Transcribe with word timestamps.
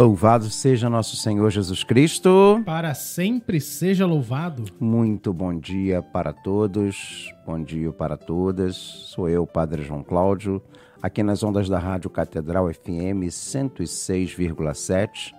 Louvado 0.00 0.48
seja 0.48 0.88
nosso 0.88 1.14
Senhor 1.14 1.50
Jesus 1.50 1.84
Cristo. 1.84 2.62
Para 2.64 2.94
sempre 2.94 3.60
seja 3.60 4.06
louvado. 4.06 4.64
Muito 4.80 5.30
bom 5.30 5.54
dia 5.54 6.00
para 6.00 6.32
todos, 6.32 7.30
bom 7.44 7.62
dia 7.62 7.92
para 7.92 8.16
todas. 8.16 8.76
Sou 8.76 9.28
eu, 9.28 9.46
Padre 9.46 9.82
João 9.82 10.02
Cláudio, 10.02 10.62
aqui 11.02 11.22
nas 11.22 11.42
ondas 11.42 11.68
da 11.68 11.78
Rádio 11.78 12.08
Catedral 12.08 12.72
FM 12.72 13.28
106,7, 13.28 15.34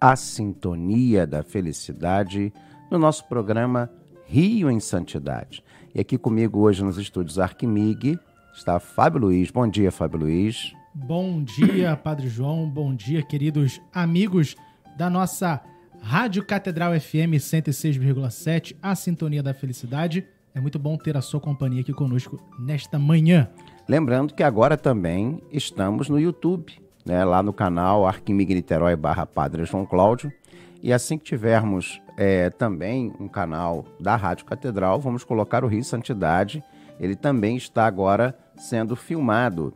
a 0.00 0.14
sintonia 0.14 1.26
da 1.26 1.42
felicidade, 1.42 2.52
no 2.92 3.00
nosso 3.00 3.28
programa 3.28 3.90
Rio 4.26 4.70
em 4.70 4.78
Santidade. 4.78 5.64
E 5.92 5.98
aqui 5.98 6.16
comigo 6.16 6.60
hoje 6.60 6.84
nos 6.84 6.98
estúdios 6.98 7.40
Arquimig 7.40 8.16
está 8.54 8.78
Fábio 8.78 9.22
Luiz. 9.22 9.50
Bom 9.50 9.66
dia, 9.66 9.90
Fábio 9.90 10.20
Luiz. 10.20 10.72
Bom 10.96 11.42
dia, 11.42 11.96
Padre 11.96 12.28
João. 12.28 12.70
Bom 12.70 12.94
dia, 12.94 13.20
queridos 13.20 13.80
amigos 13.92 14.54
da 14.96 15.10
nossa 15.10 15.60
Rádio 16.00 16.46
Catedral 16.46 16.92
FM 17.00 17.34
106,7, 17.34 18.76
a 18.80 18.94
Sintonia 18.94 19.42
da 19.42 19.52
Felicidade. 19.52 20.24
É 20.54 20.60
muito 20.60 20.78
bom 20.78 20.96
ter 20.96 21.16
a 21.16 21.20
sua 21.20 21.40
companhia 21.40 21.80
aqui 21.80 21.92
conosco 21.92 22.40
nesta 22.60 22.96
manhã. 22.96 23.50
Lembrando 23.88 24.34
que 24.34 24.44
agora 24.44 24.76
também 24.76 25.42
estamos 25.50 26.08
no 26.08 26.18
YouTube, 26.18 26.72
né, 27.04 27.24
lá 27.24 27.42
no 27.42 27.52
canal 27.52 28.06
Arquimig 28.06 28.64
barra 28.96 29.26
Padre 29.26 29.64
João 29.64 29.84
Cláudio. 29.84 30.32
E 30.80 30.92
assim 30.92 31.18
que 31.18 31.24
tivermos 31.24 32.00
é, 32.16 32.50
também 32.50 33.12
um 33.18 33.26
canal 33.26 33.84
da 33.98 34.14
Rádio 34.14 34.46
Catedral, 34.46 35.00
vamos 35.00 35.24
colocar 35.24 35.64
o 35.64 35.66
Rio 35.66 35.82
Santidade. 35.82 36.62
Ele 37.00 37.16
também 37.16 37.56
está 37.56 37.84
agora 37.84 38.38
sendo 38.56 38.94
filmado 38.94 39.74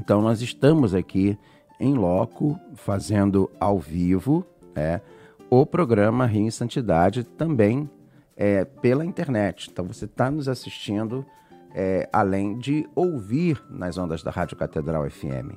então, 0.00 0.22
nós 0.22 0.40
estamos 0.40 0.94
aqui 0.94 1.38
em 1.78 1.92
loco, 1.92 2.58
fazendo 2.74 3.50
ao 3.60 3.78
vivo 3.78 4.46
é, 4.74 4.98
o 5.50 5.66
programa 5.66 6.24
Rio 6.24 6.46
em 6.46 6.50
Santidade 6.50 7.22
também 7.22 7.88
é, 8.34 8.64
pela 8.64 9.04
internet. 9.04 9.68
Então, 9.70 9.84
você 9.84 10.06
está 10.06 10.30
nos 10.30 10.48
assistindo 10.48 11.24
é, 11.74 12.08
além 12.10 12.56
de 12.56 12.88
ouvir 12.94 13.62
nas 13.68 13.98
ondas 13.98 14.22
da 14.22 14.30
Rádio 14.30 14.56
Catedral 14.56 15.08
FM. 15.10 15.54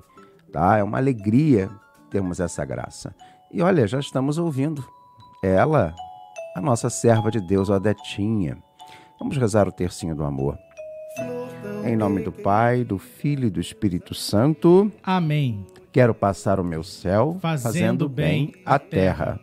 Tá? 0.52 0.78
É 0.78 0.84
uma 0.84 0.98
alegria 0.98 1.70
termos 2.10 2.42
essa 2.42 2.66
graça. 2.66 3.16
E 3.50 3.62
olha, 3.62 3.88
já 3.88 4.00
estamos 4.00 4.38
ouvindo 4.38 4.86
ela, 5.42 5.96
a 6.54 6.60
nossa 6.60 6.90
serva 6.90 7.32
de 7.32 7.40
Deus, 7.40 7.70
Odetinha. 7.70 8.62
Vamos 9.18 9.38
rezar 9.38 9.70
o 9.70 9.72
tercinho 9.72 10.14
do 10.14 10.26
amor. 10.26 10.58
Em 11.86 11.96
nome 11.98 12.22
do 12.22 12.32
Pai, 12.32 12.84
do 12.84 12.98
Filho 12.98 13.48
e 13.48 13.50
do 13.50 13.60
Espírito 13.60 14.16
Santo. 14.16 14.92
Amém. 15.04 15.66
Quero 15.92 16.14
passar 16.14 16.60
o 16.60 16.64
meu 16.64 16.82
céu 16.84 17.38
fazendo, 17.42 17.64
fazendo 17.64 18.10
bem 18.10 18.54
a 18.66 18.80
terra. 18.80 19.40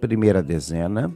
Primeira 0.00 0.42
dezena. 0.42 1.12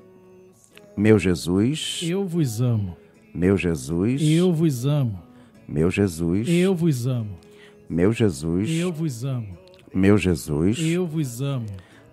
Meu 0.97 1.19
Jesus. 1.19 2.01
Eu 2.03 2.27
vos 2.27 2.61
amo. 2.61 2.97
Meu 3.33 3.57
Jesus. 3.57 4.21
Eu 4.23 4.53
vos 4.53 4.85
amo. 4.85 5.23
Meu 5.69 5.91
Jesus. 5.91 6.49
Eu 6.49 6.75
vos 6.75 7.07
amo. 7.07 7.39
Meu 7.89 8.13
Jesus. 8.13 8.69
Eu 8.71 8.93
vos 8.93 9.25
amo. 9.25 9.57
Meu 9.95 10.19
Jesus. 10.19 10.79
Eu 10.81 11.07
vos 11.07 11.41
amo. 11.41 11.67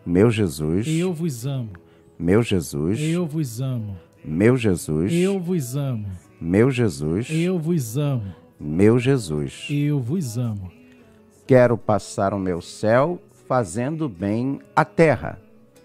Meu 0.05 0.29
Jesus. 0.29 0.87
Eu 0.87 1.11
vos 1.13 1.47
amo. 1.47 1.71
Meu 2.19 2.43
Jesus. 2.43 2.99
Eu 2.99 3.25
vos 3.25 3.61
amo. 3.61 3.97
Meu 4.23 4.55
Jesus. 4.55 5.11
Eu 5.11 5.39
vos 5.39 5.75
amo. 5.75 6.05
Meu 6.39 6.69
Jesus, 6.69 7.29
eu 7.29 7.57
vos 7.57 7.97
amo. 7.97 8.35
Meu 8.59 8.99
Jesus, 8.99 9.67
eu 9.69 9.99
vos 9.99 10.37
amo. 10.37 10.71
Quero 11.47 11.77
passar 11.77 12.33
o 12.33 12.39
meu 12.39 12.61
céu 12.61 13.21
fazendo 13.47 14.09
bem 14.09 14.59
a 14.75 14.83
terra. 14.83 15.39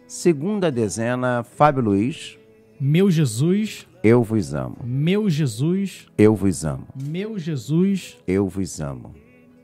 Segunda 0.07 0.71
dezena, 0.71 1.45
Fábio 1.45 1.83
Luiz. 1.83 2.39
Meu 2.81 3.11
Jesus, 3.11 3.87
eu 4.03 4.23
vos 4.23 4.55
amo. 4.55 4.79
Meu 4.83 5.29
Jesus, 5.29 6.07
eu 6.17 6.35
vos 6.35 6.65
amo. 6.65 6.87
Meu 6.95 7.39
Jesus, 7.39 8.19
eu 8.27 8.49
vos 8.49 8.81
amo. 8.81 9.15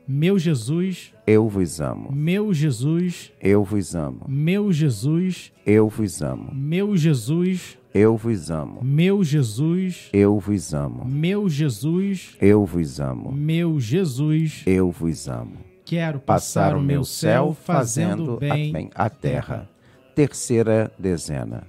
Meu 0.09 0.39
Jesus, 0.39 1.13
eu 1.27 1.49
vos 1.49 1.81
amo. 1.81 2.09
Meu 2.13 2.53
Jesus, 2.53 3.33
eu 3.41 3.61
vos 3.61 3.93
amo. 3.93 4.23
Meu 4.25 4.71
Jesus, 4.71 5.51
eu 5.65 5.89
vos 5.89 6.21
amo. 6.21 6.49
Meu 6.55 6.95
Jesus, 6.95 7.77
eu 7.93 8.15
vos 8.15 8.49
amo. 8.49 8.81
Meu 8.81 9.21
Jesus, 9.21 10.09
eu 10.13 10.39
vos 10.39 10.73
amo. 10.73 11.03
Meu 11.05 11.49
Jesus, 11.49 12.37
eu 12.39 12.63
vos 12.63 13.01
amo. 13.01 13.33
Meu 13.33 13.81
Jesus, 13.81 14.63
eu 14.65 14.91
vos 14.91 15.27
amo. 15.27 15.57
Quero 15.83 16.21
passar, 16.21 16.71
passar 16.71 16.77
o 16.77 16.81
meu 16.81 17.03
céu 17.03 17.53
fazendo 17.53 18.37
bem, 18.37 18.71
bem 18.71 18.89
a 18.95 19.09
terra. 19.09 19.69
Terceira 20.15 20.89
dezena. 20.97 21.67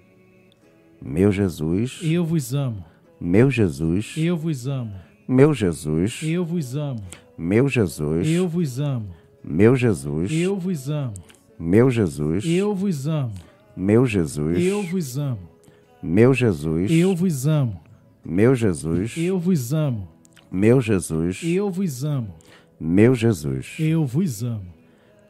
Meu 1.03 1.33
Jesus, 1.33 1.99
eu 2.05 2.25
vos 2.25 2.55
amo. 2.55 2.85
Meu 3.21 3.51
Jesus, 3.51 4.15
eu 4.17 4.37
vos 4.37 4.69
amo. 4.69 4.95
Meu 5.27 5.53
Jesus, 5.53 6.21
eu 6.23 6.45
vos 6.45 6.77
amo. 6.77 7.03
Meu 7.39 7.69
Jesus, 7.69 8.27
eu 8.27 8.49
vos 8.49 8.81
amo. 8.81 9.11
Meu 9.45 9.77
Jesus, 9.77 10.33
eu 10.33 10.59
vos 10.59 10.91
amo. 10.91 11.15
Meu 11.57 11.89
Jesus, 11.89 12.45
eu 12.45 12.75
vos 12.75 13.07
amo. 13.07 13.33
Meu 13.77 14.05
Jesus, 14.09 14.61
eu 14.61 14.83
vos 14.83 15.17
amo. 15.17 15.39
Meu 16.03 16.35
Jesus, 16.35 16.91
eu 16.91 17.15
vos 17.15 17.47
amo. 17.47 17.81
Meu 18.25 18.57
Jesus, 18.57 19.17
eu 19.17 19.39
vos 19.39 19.73
amo. 19.73 20.09
Meu 20.51 20.81
Jesus, 20.81 21.41
eu 21.45 21.71
vos 21.71 22.05
amo. 22.05 22.35
Meu 22.81 23.15
Jesus, 23.15 23.77
eu 23.79 24.05
vos 24.05 24.43
amo. 24.43 24.67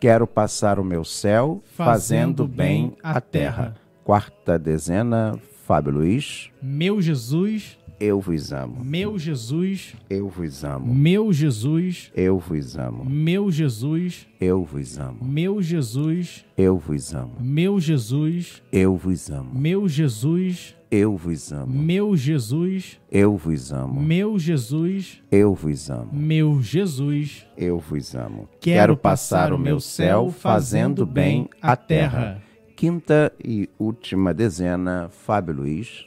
Quero 0.01 0.27
passar 0.27 0.79
o 0.81 0.85
meu 0.85 1.05
céu 1.05 1.63
fazendo, 1.77 2.45
fazendo 2.45 2.49
bem 2.49 2.97
a 3.03 3.21
terra. 3.21 3.23
terra. 3.23 3.77
Quarta 4.03 4.59
dezena, 4.59 5.39
Fábio 5.67 5.93
Luiz. 5.93 6.49
Meu 6.63 7.03
Jesus, 7.03 7.78
eu 8.01 8.21
vos 8.21 8.53
amo. 8.53 8.85
Meu 8.85 9.19
Jesus, 9.19 9.95
eu 10.09 10.29
vos 10.29 10.65
amo. 10.65 10.95
Meu 10.95 11.33
Jesus, 11.33 12.11
eu 12.15 12.39
vos 12.39 12.79
amo. 12.79 13.05
Meu 13.05 13.51
Jesus, 13.51 14.27
eu 14.41 14.65
vos 14.65 14.99
amo. 14.99 15.19
Meu 15.23 15.61
Jesus, 15.61 16.45
eu 16.57 16.79
vos 16.79 17.13
amo. 17.13 17.37
Meu 17.41 17.81
Jesus, 17.81 18.63
eu 18.71 18.97
vos 18.97 19.31
amo. 19.31 19.51
Meu 19.53 19.89
Jesus, 19.89 20.77
eu 20.91 21.17
vos 21.17 21.53
amo. 21.53 21.73
Meu 21.73 22.17
Jesus, 22.17 23.01
eu 23.11 23.37
vos 23.37 23.73
amo. 23.73 24.01
Meu 24.01 24.39
Jesus, 24.39 25.21
eu 25.31 25.55
vos 25.55 25.91
amo. 25.91 26.11
Meu 26.13 26.63
Jesus, 26.63 27.47
eu 27.57 27.79
vos 27.79 28.15
amo. 28.15 28.49
Quero 28.61 28.97
passar 28.97 29.53
o 29.53 29.59
meu 29.59 29.81
céu 29.81 30.31
fazendo 30.31 31.05
bem 31.05 31.49
a 31.61 31.77
terra. 31.77 32.41
Quinta 32.77 33.33
e 33.45 33.69
última 33.77 34.33
dezena, 34.33 35.09
Fábio 35.11 35.53
Luiz. 35.53 36.07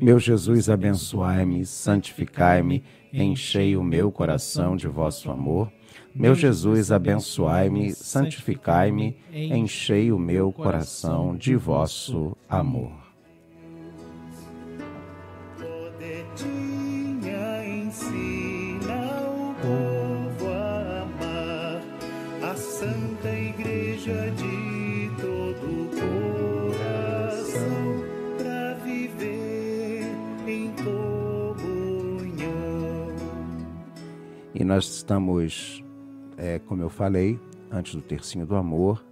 meu 0.00 0.18
Jesus, 0.18 0.68
abençoai-me, 0.68 1.64
santificai-me, 1.64 2.82
enchei 3.12 3.76
o 3.76 3.82
meu 3.82 4.10
coração 4.10 4.76
de 4.76 4.88
vosso 4.88 5.30
amor. 5.30 5.70
Meu 6.14 6.34
Jesus, 6.34 6.90
abençoai-me, 6.90 7.92
santificai-me, 7.92 9.16
enchei 9.32 10.10
o 10.12 10.18
meu 10.18 10.52
coração 10.52 11.36
de 11.36 11.54
vosso 11.56 12.36
amor. 12.48 13.03
E 34.64 34.66
nós 34.66 34.86
estamos, 34.86 35.84
é, 36.38 36.58
como 36.58 36.80
eu 36.80 36.88
falei, 36.88 37.38
antes 37.70 37.94
do 37.94 38.00
Tercinho 38.00 38.46
do 38.46 38.56
Amor, 38.56 39.04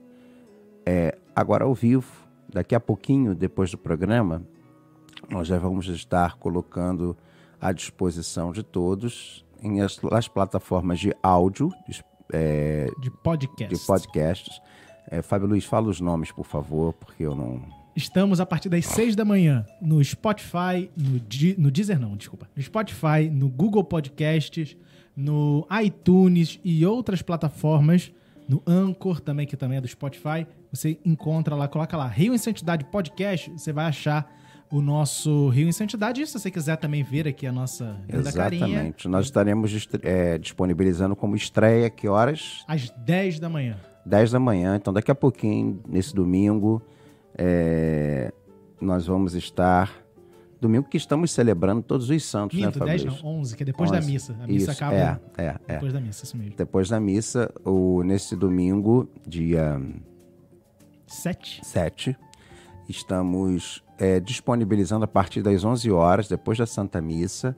é, 0.86 1.18
agora 1.36 1.64
ao 1.64 1.74
vivo, 1.74 2.10
daqui 2.48 2.74
a 2.74 2.80
pouquinho, 2.80 3.34
depois 3.34 3.70
do 3.70 3.76
programa, 3.76 4.42
nós 5.28 5.46
já 5.46 5.58
vamos 5.58 5.88
estar 5.88 6.38
colocando 6.38 7.14
à 7.60 7.70
disposição 7.70 8.50
de 8.50 8.62
todos 8.62 9.44
em 9.62 9.82
as, 9.82 10.00
as 10.12 10.26
plataformas 10.26 10.98
de 10.98 11.14
áudio, 11.22 11.70
de, 11.86 12.02
é, 12.32 12.86
De 12.98 13.10
podcast. 13.10 13.74
de 13.78 13.86
podcasts. 13.86 14.58
É, 15.06 15.20
Fábio 15.20 15.48
Luiz, 15.48 15.66
fala 15.66 15.90
os 15.90 16.00
nomes, 16.00 16.32
por 16.32 16.46
favor, 16.46 16.94
porque 16.94 17.24
eu 17.24 17.34
não. 17.34 17.60
Estamos 17.94 18.40
a 18.40 18.46
partir 18.46 18.70
das 18.70 18.86
6 18.86 19.14
da 19.14 19.24
manhã 19.26 19.66
no 19.82 20.02
Spotify, 20.02 20.90
no, 20.96 21.20
no 21.58 21.70
Deezer 21.70 22.00
não, 22.00 22.16
desculpa. 22.16 22.48
No 22.56 22.62
Spotify, 22.62 23.28
no 23.30 23.50
Google 23.50 23.84
Podcasts, 23.84 24.78
no 25.16 25.66
iTunes 25.82 26.58
e 26.64 26.84
outras 26.86 27.22
plataformas, 27.22 28.12
no 28.48 28.62
Anchor 28.66 29.20
também, 29.20 29.46
que 29.46 29.56
também 29.56 29.78
é 29.78 29.80
do 29.80 29.88
Spotify. 29.88 30.46
Você 30.72 30.98
encontra 31.04 31.54
lá, 31.54 31.68
coloca 31.68 31.96
lá 31.96 32.06
Rio 32.06 32.34
em 32.34 32.38
Santidade 32.38 32.84
Podcast, 32.86 33.50
você 33.50 33.72
vai 33.72 33.86
achar 33.86 34.30
o 34.70 34.80
nosso 34.80 35.48
Rio 35.50 35.68
em 35.68 35.72
Santidade. 35.72 36.22
E 36.22 36.26
se 36.26 36.38
você 36.38 36.50
quiser 36.50 36.76
também 36.76 37.02
ver 37.02 37.28
aqui 37.28 37.46
a 37.46 37.52
nossa 37.52 37.96
Exatamente. 38.08 39.06
Nós 39.06 39.26
estaremos 39.26 39.88
é, 40.02 40.38
disponibilizando 40.38 41.14
como 41.14 41.36
estreia, 41.36 41.90
que 41.90 42.08
horas? 42.08 42.64
às 42.66 42.88
10 42.88 43.38
da 43.38 43.50
manhã. 43.50 43.76
10 44.06 44.32
da 44.32 44.40
manhã. 44.40 44.76
Então, 44.76 44.92
daqui 44.92 45.10
a 45.10 45.14
pouquinho, 45.14 45.80
nesse 45.86 46.14
domingo, 46.14 46.82
é, 47.36 48.32
nós 48.80 49.06
vamos 49.06 49.34
estar. 49.34 50.01
Domingo 50.62 50.88
que 50.88 50.96
estamos 50.96 51.32
celebrando 51.32 51.82
todos 51.82 52.08
os 52.08 52.24
santos, 52.24 52.56
né, 52.56 52.66
Minto, 52.66 52.78
Fábio 52.78 52.92
10 52.92 53.04
Luiz? 53.04 53.22
não, 53.24 53.30
11, 53.40 53.56
que 53.56 53.62
é 53.64 53.66
depois 53.66 53.90
da 53.90 53.98
11. 53.98 54.12
missa. 54.12 54.36
A 54.40 54.46
missa 54.46 54.70
Isso, 54.70 54.70
acaba 54.70 54.94
É, 54.94 55.18
é, 55.36 55.44
é. 55.66 55.74
depois 55.74 55.92
da 55.92 56.00
missa, 56.00 56.24
isso 56.24 56.36
mesmo. 56.36 56.54
Depois 56.56 56.88
da 56.88 57.00
missa, 57.00 57.52
o, 57.64 58.04
nesse 58.04 58.36
domingo, 58.36 59.08
dia 59.26 59.82
7. 61.04 61.62
7, 61.64 62.16
estamos 62.88 63.82
é, 63.98 64.20
disponibilizando 64.20 65.04
a 65.04 65.08
partir 65.08 65.42
das 65.42 65.64
11 65.64 65.90
horas, 65.90 66.28
depois 66.28 66.56
da 66.56 66.66
Santa 66.66 67.00
Missa, 67.00 67.56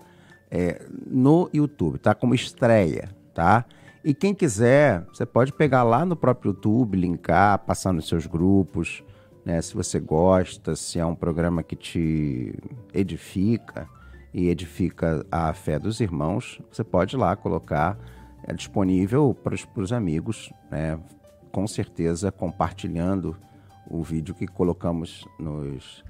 é, 0.51 0.81
no 1.07 1.51
YouTube, 1.53 1.99
tá? 1.99 2.15
Como 2.15 2.35
estreia, 2.35 3.11
tá? 3.35 3.67
E 4.03 4.15
quem 4.15 4.35
quiser, 4.35 5.05
você 5.13 5.27
pode 5.27 5.53
pegar 5.53 5.83
lá 5.83 6.07
no 6.07 6.17
próprio 6.17 6.53
YouTube, 6.53 6.97
linkar, 6.97 7.59
passar 7.67 7.93
nos 7.93 8.09
seus 8.09 8.27
grupos, 8.27 9.05
né? 9.45 9.61
Se 9.61 9.75
você 9.75 10.01
gosta, 10.01 10.75
se 10.75 10.99
é 10.99 11.05
um 11.05 11.15
programa 11.15 11.63
que 11.63 11.77
te 11.77 12.55
edifica 12.93 13.89
e 14.33 14.49
edifica 14.49 15.25
a 15.31 15.53
fé 15.53 15.79
dos 15.79 16.01
irmãos, 16.01 16.61
você 16.71 16.83
pode 16.83 17.15
ir 17.15 17.19
lá 17.19 17.37
colocar, 17.37 17.99
é 18.43 18.53
disponível 18.53 19.35
para 19.35 19.55
os 19.77 19.93
amigos, 19.93 20.53
né? 20.71 20.99
Com 21.53 21.67
certeza 21.67 22.33
compartilhando 22.33 23.37
o 23.89 24.03
vídeo 24.03 24.35
que 24.35 24.47
colocamos 24.47 25.25
nos, 25.39 26.03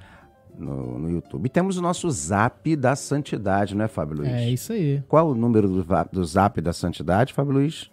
no, 0.56 0.98
no 0.98 1.10
YouTube. 1.10 1.46
E 1.46 1.48
temos 1.48 1.76
o 1.76 1.82
nosso 1.82 2.08
Zap 2.10 2.74
da 2.76 2.96
Santidade, 2.96 3.76
né, 3.76 3.88
Fábio 3.88 4.18
Luiz? 4.18 4.32
É 4.32 4.48
isso 4.48 4.72
aí. 4.72 5.02
Qual 5.08 5.28
o 5.28 5.34
número 5.34 5.68
do, 5.68 5.84
do 6.10 6.24
Zap 6.24 6.60
da 6.60 6.72
Santidade, 6.72 7.34
Fábio 7.34 7.54
Luiz? 7.54 7.90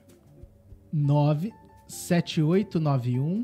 97891 0.93 3.41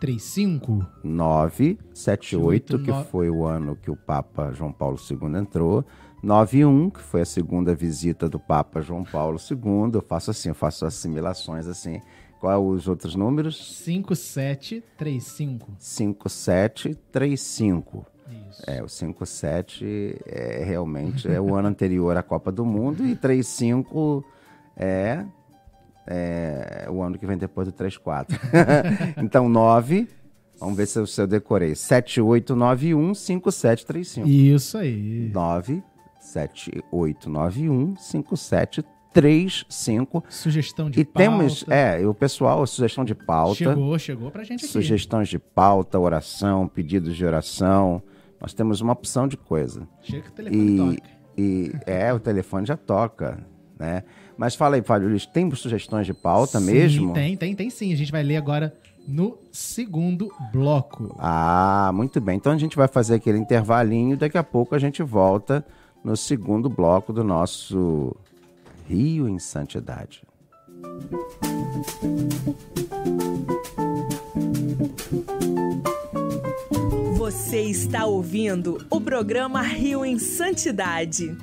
5735. 0.00 0.86
978, 1.04 2.78
que 2.78 2.90
Oito, 2.90 3.04
foi 3.10 3.28
o 3.28 3.44
ano 3.44 3.76
que 3.76 3.90
o 3.90 3.96
Papa 3.96 4.50
João 4.52 4.72
Paulo 4.72 4.96
II 4.98 5.38
entrou. 5.38 5.84
91, 6.22 6.90
que 6.90 7.00
foi 7.00 7.22
a 7.22 7.26
segunda 7.26 7.74
visita 7.74 8.28
do 8.28 8.38
Papa 8.38 8.80
João 8.80 9.02
Paulo 9.04 9.38
II. 9.38 9.90
Eu 9.94 10.02
faço 10.02 10.30
assim, 10.30 10.50
eu 10.50 10.54
faço 10.54 10.86
assimilações 10.86 11.66
assim. 11.66 12.00
Qual 12.38 12.66
os 12.66 12.86
outros 12.88 13.14
números? 13.14 13.82
5735. 13.84 15.74
5735. 15.78 18.06
Isso. 18.50 18.62
É, 18.66 18.82
o 18.82 18.88
57 18.88 20.18
é 20.24 20.64
realmente 20.64 21.28
é 21.28 21.40
o 21.40 21.54
ano 21.54 21.68
anterior 21.68 22.16
à 22.16 22.22
Copa 22.22 22.50
do 22.50 22.64
Mundo 22.64 23.06
e 23.06 23.14
35 23.16 24.24
é, 24.76 25.24
é 26.12 26.88
o 26.90 27.00
ano 27.02 27.16
que 27.18 27.24
vem 27.26 27.36
depois 27.38 27.68
do 27.68 27.72
34. 27.72 28.36
então 29.22 29.48
9, 29.48 30.08
vamos 30.58 30.76
ver 30.76 30.86
se 30.86 30.98
eu, 30.98 31.06
se 31.06 31.20
eu 31.20 31.26
decorei. 31.26 31.74
7891 31.76 33.14
5735. 33.14 34.28
Isso 34.28 34.76
aí. 34.76 35.30
9 35.32 35.80
7891 36.18 37.96
5735. 37.96 40.24
Sugestão 40.28 40.90
de 40.90 41.00
E 41.00 41.04
pauta. 41.04 41.18
temos, 41.18 41.64
é, 41.68 42.00
e 42.02 42.06
o 42.06 42.14
pessoal, 42.14 42.64
sugestão 42.66 43.04
de 43.04 43.14
pauta. 43.14 43.56
Chegou, 43.56 43.98
chegou 43.98 44.30
pra 44.30 44.42
gente 44.44 44.64
aqui. 44.64 44.72
Sugestões 44.72 45.28
de 45.28 45.38
pauta, 45.38 45.98
oração, 45.98 46.68
pedidos 46.68 47.16
de 47.16 47.24
oração. 47.24 48.02
Nós 48.40 48.52
temos 48.54 48.80
uma 48.80 48.92
opção 48.92 49.26
de 49.28 49.36
coisa. 49.36 49.86
Chega 50.02 50.22
que 50.22 50.28
o 50.30 50.32
telefone 50.32 50.64
E, 50.64 50.76
toca. 50.96 51.08
e 51.36 51.72
é, 51.86 52.12
o 52.12 52.18
telefone 52.20 52.66
já 52.66 52.76
toca, 52.76 53.38
né? 53.78 54.02
Mas 54.40 54.54
fala 54.54 54.76
aí, 54.76 54.82
Fábio 54.82 55.10
Luiz, 55.10 55.26
tem 55.26 55.54
sugestões 55.54 56.06
de 56.06 56.14
pauta 56.14 56.58
Sim, 56.58 56.72
mesmo? 56.72 57.12
Tem, 57.12 57.36
tem, 57.36 57.54
tem 57.54 57.68
sim. 57.68 57.92
A 57.92 57.96
gente 57.96 58.10
vai 58.10 58.22
ler 58.22 58.38
agora 58.38 58.74
no 59.06 59.36
segundo 59.52 60.32
bloco. 60.50 61.14
Ah, 61.18 61.90
muito 61.92 62.22
bem. 62.22 62.36
Então 62.36 62.50
a 62.50 62.56
gente 62.56 62.74
vai 62.74 62.88
fazer 62.88 63.16
aquele 63.16 63.36
intervalinho, 63.36 64.16
daqui 64.16 64.38
a 64.38 64.42
pouco 64.42 64.74
a 64.74 64.78
gente 64.78 65.02
volta 65.02 65.62
no 66.02 66.16
segundo 66.16 66.70
bloco 66.70 67.12
do 67.12 67.22
nosso 67.22 68.16
Rio 68.88 69.28
em 69.28 69.38
Santidade. 69.38 70.22
Você 77.18 77.60
está 77.60 78.06
ouvindo 78.06 78.86
o 78.88 79.02
programa 79.02 79.60
Rio 79.60 80.02
em 80.02 80.18
Santidade. 80.18 81.36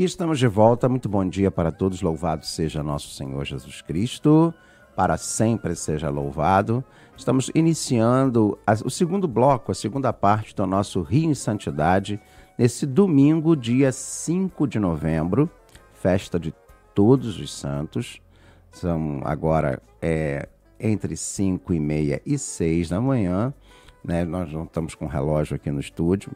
E 0.00 0.04
estamos 0.04 0.38
de 0.38 0.46
volta. 0.46 0.88
Muito 0.88 1.10
bom 1.10 1.28
dia 1.28 1.50
para 1.50 1.70
todos. 1.70 2.00
Louvado 2.00 2.46
seja 2.46 2.82
nosso 2.82 3.10
Senhor 3.10 3.44
Jesus 3.44 3.82
Cristo. 3.82 4.54
Para 4.96 5.18
sempre 5.18 5.76
seja 5.76 6.08
louvado. 6.08 6.82
Estamos 7.14 7.50
iniciando 7.54 8.58
o 8.82 8.88
segundo 8.88 9.28
bloco, 9.28 9.70
a 9.70 9.74
segunda 9.74 10.10
parte 10.10 10.56
do 10.56 10.66
nosso 10.66 11.02
Rio 11.02 11.30
em 11.30 11.34
Santidade, 11.34 12.18
nesse 12.56 12.86
domingo, 12.86 13.54
dia 13.54 13.92
5 13.92 14.66
de 14.66 14.78
novembro, 14.78 15.50
festa 15.92 16.40
de 16.40 16.54
todos 16.94 17.38
os 17.38 17.52
santos. 17.52 18.22
São 18.72 19.20
agora 19.22 19.82
é, 20.00 20.48
entre 20.80 21.14
5 21.14 21.74
e 21.74 21.78
meia 21.78 22.22
e 22.24 22.38
6 22.38 22.88
da 22.88 23.02
manhã. 23.02 23.52
Né? 24.02 24.24
Nós 24.24 24.50
não 24.50 24.64
estamos 24.64 24.94
com 24.94 25.06
relógio 25.06 25.56
aqui 25.56 25.70
no 25.70 25.78
estúdio, 25.78 26.32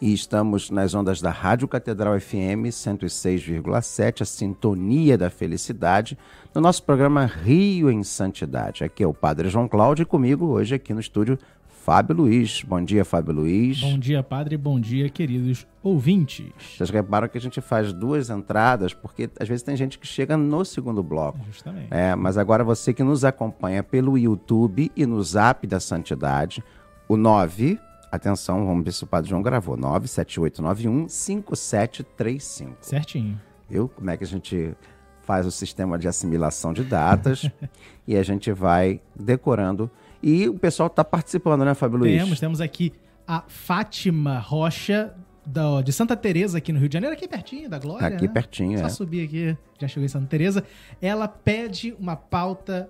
e 0.00 0.12
estamos 0.12 0.70
nas 0.70 0.94
ondas 0.94 1.20
da 1.20 1.30
Rádio 1.30 1.66
Catedral 1.66 2.18
FM 2.20 2.70
106,7, 2.70 4.22
a 4.22 4.24
Sintonia 4.24 5.18
da 5.18 5.28
Felicidade, 5.28 6.16
no 6.54 6.60
nosso 6.60 6.82
programa 6.84 7.26
Rio 7.26 7.90
em 7.90 8.02
Santidade. 8.02 8.84
Aqui 8.84 9.02
é 9.02 9.06
o 9.06 9.14
Padre 9.14 9.48
João 9.48 9.66
Cláudio 9.66 10.02
e 10.02 10.06
comigo 10.06 10.46
hoje 10.46 10.74
aqui 10.74 10.94
no 10.94 11.00
estúdio 11.00 11.38
Fábio 11.66 12.14
Luiz. 12.14 12.62
Bom 12.62 12.84
dia, 12.84 13.04
Fábio 13.04 13.34
Luiz. 13.34 13.80
Bom 13.80 13.98
dia, 13.98 14.22
padre. 14.22 14.56
Bom 14.56 14.78
dia, 14.78 15.08
queridos 15.08 15.66
ouvintes. 15.82 16.52
Vocês 16.76 16.90
reparam 16.90 17.28
que 17.28 17.38
a 17.38 17.40
gente 17.40 17.60
faz 17.60 17.92
duas 17.92 18.30
entradas, 18.30 18.92
porque 18.92 19.28
às 19.40 19.48
vezes 19.48 19.62
tem 19.62 19.74
gente 19.74 19.98
que 19.98 20.06
chega 20.06 20.36
no 20.36 20.64
segundo 20.64 21.02
bloco. 21.02 21.38
Justamente. 21.46 21.88
É, 21.90 22.14
mas 22.14 22.36
agora 22.36 22.62
você 22.62 22.92
que 22.92 23.02
nos 23.02 23.24
acompanha 23.24 23.82
pelo 23.82 24.18
YouTube 24.18 24.92
e 24.94 25.06
no 25.06 25.22
Zap 25.22 25.66
da 25.66 25.80
Santidade, 25.80 26.62
o 27.08 27.16
9, 27.16 27.80
atenção, 28.10 28.66
vamos 28.66 28.84
ver 28.84 28.92
se 28.92 29.04
o 29.04 29.06
Padre 29.06 29.30
João 29.30 29.42
gravou, 29.42 29.76
97891 29.76 31.08
5735. 31.08 32.76
Certinho. 32.80 33.40
Viu? 33.68 33.88
Como 33.88 34.10
é 34.10 34.16
que 34.16 34.24
a 34.24 34.26
gente 34.26 34.74
faz 35.22 35.44
o 35.46 35.50
sistema 35.50 35.98
de 35.98 36.08
assimilação 36.08 36.72
de 36.72 36.82
datas 36.82 37.50
e 38.08 38.16
a 38.16 38.22
gente 38.22 38.50
vai 38.50 38.98
decorando. 39.14 39.90
E 40.22 40.48
o 40.48 40.54
pessoal 40.58 40.86
está 40.86 41.04
participando, 41.04 41.66
né, 41.66 41.74
Fábio 41.74 41.98
Luiz? 41.98 42.22
Temos, 42.22 42.40
temos 42.40 42.60
aqui 42.62 42.94
a 43.26 43.44
Fátima 43.46 44.38
Rocha, 44.38 45.14
da- 45.44 45.82
de 45.82 45.92
Santa 45.92 46.16
Teresa 46.16 46.56
aqui 46.56 46.72
no 46.72 46.78
Rio 46.78 46.88
de 46.88 46.94
Janeiro, 46.94 47.14
aqui 47.14 47.28
pertinho 47.28 47.68
da 47.68 47.78
Glória. 47.78 48.06
Aqui 48.06 48.26
né? 48.26 48.32
pertinho, 48.32 48.78
Só 48.78 48.86
é. 48.86 48.88
subir 48.88 49.22
aqui, 49.26 49.54
já 49.78 49.86
chegou 49.86 50.06
em 50.06 50.08
Santa 50.08 50.26
Teresa. 50.28 50.64
Ela 51.00 51.28
pede 51.28 51.94
uma 52.00 52.16
pauta 52.16 52.88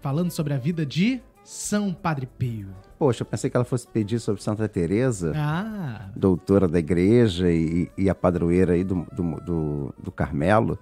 falando 0.00 0.30
sobre 0.30 0.54
a 0.54 0.58
vida 0.58 0.86
de 0.86 1.20
São 1.44 1.92
Padre 1.92 2.26
Pio? 2.26 2.68
Poxa, 2.98 3.22
eu 3.22 3.26
pensei 3.26 3.50
que 3.50 3.56
ela 3.56 3.64
fosse 3.66 3.86
pedir 3.86 4.18
sobre 4.18 4.42
Santa 4.42 4.66
Teresa, 4.68 5.32
Ah, 5.36 6.08
doutora 6.16 6.66
da 6.66 6.78
igreja 6.78 7.50
e, 7.50 7.90
e 7.98 8.08
a 8.08 8.14
padroeira 8.14 8.72
aí 8.72 8.82
do, 8.82 9.06
do, 9.12 9.22
do, 9.40 9.94
do 10.02 10.10
Carmelo. 10.12 10.78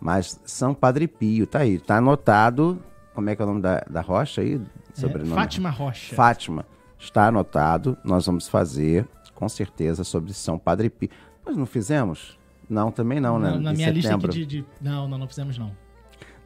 Mas 0.00 0.40
São 0.44 0.72
Padre 0.74 1.08
Pio, 1.08 1.46
tá 1.46 1.60
aí. 1.60 1.78
Tá 1.78 1.96
anotado. 1.96 2.80
Como 3.14 3.28
é 3.30 3.34
que 3.34 3.42
é 3.42 3.44
o 3.44 3.48
nome 3.48 3.60
da, 3.62 3.80
da 3.90 4.00
rocha 4.00 4.40
aí? 4.40 4.54
é, 4.96 5.00
Sobrenome? 5.00 5.34
Fátima 5.34 5.70
Rocha. 5.70 6.14
Fátima. 6.14 6.64
Está 6.98 7.26
anotado. 7.28 7.96
Nós 8.04 8.26
vamos 8.26 8.46
fazer, 8.48 9.06
com 9.34 9.48
certeza, 9.48 10.04
sobre 10.04 10.32
São 10.32 10.58
Padre 10.58 10.90
Pio. 10.90 11.08
Nós 11.44 11.56
não 11.56 11.66
fizemos? 11.66 12.38
Não, 12.70 12.90
também 12.90 13.18
não, 13.20 13.38
né? 13.38 13.50
Na, 13.50 13.58
na 13.58 13.72
minha 13.72 13.90
lista 13.90 14.14
aqui 14.14 14.22
setembro. 14.22 14.32
de, 14.32 14.46
de- 14.46 14.64
Não, 14.80 15.08
não, 15.08 15.18
não 15.18 15.26
fizemos 15.28 15.58
não. 15.58 15.72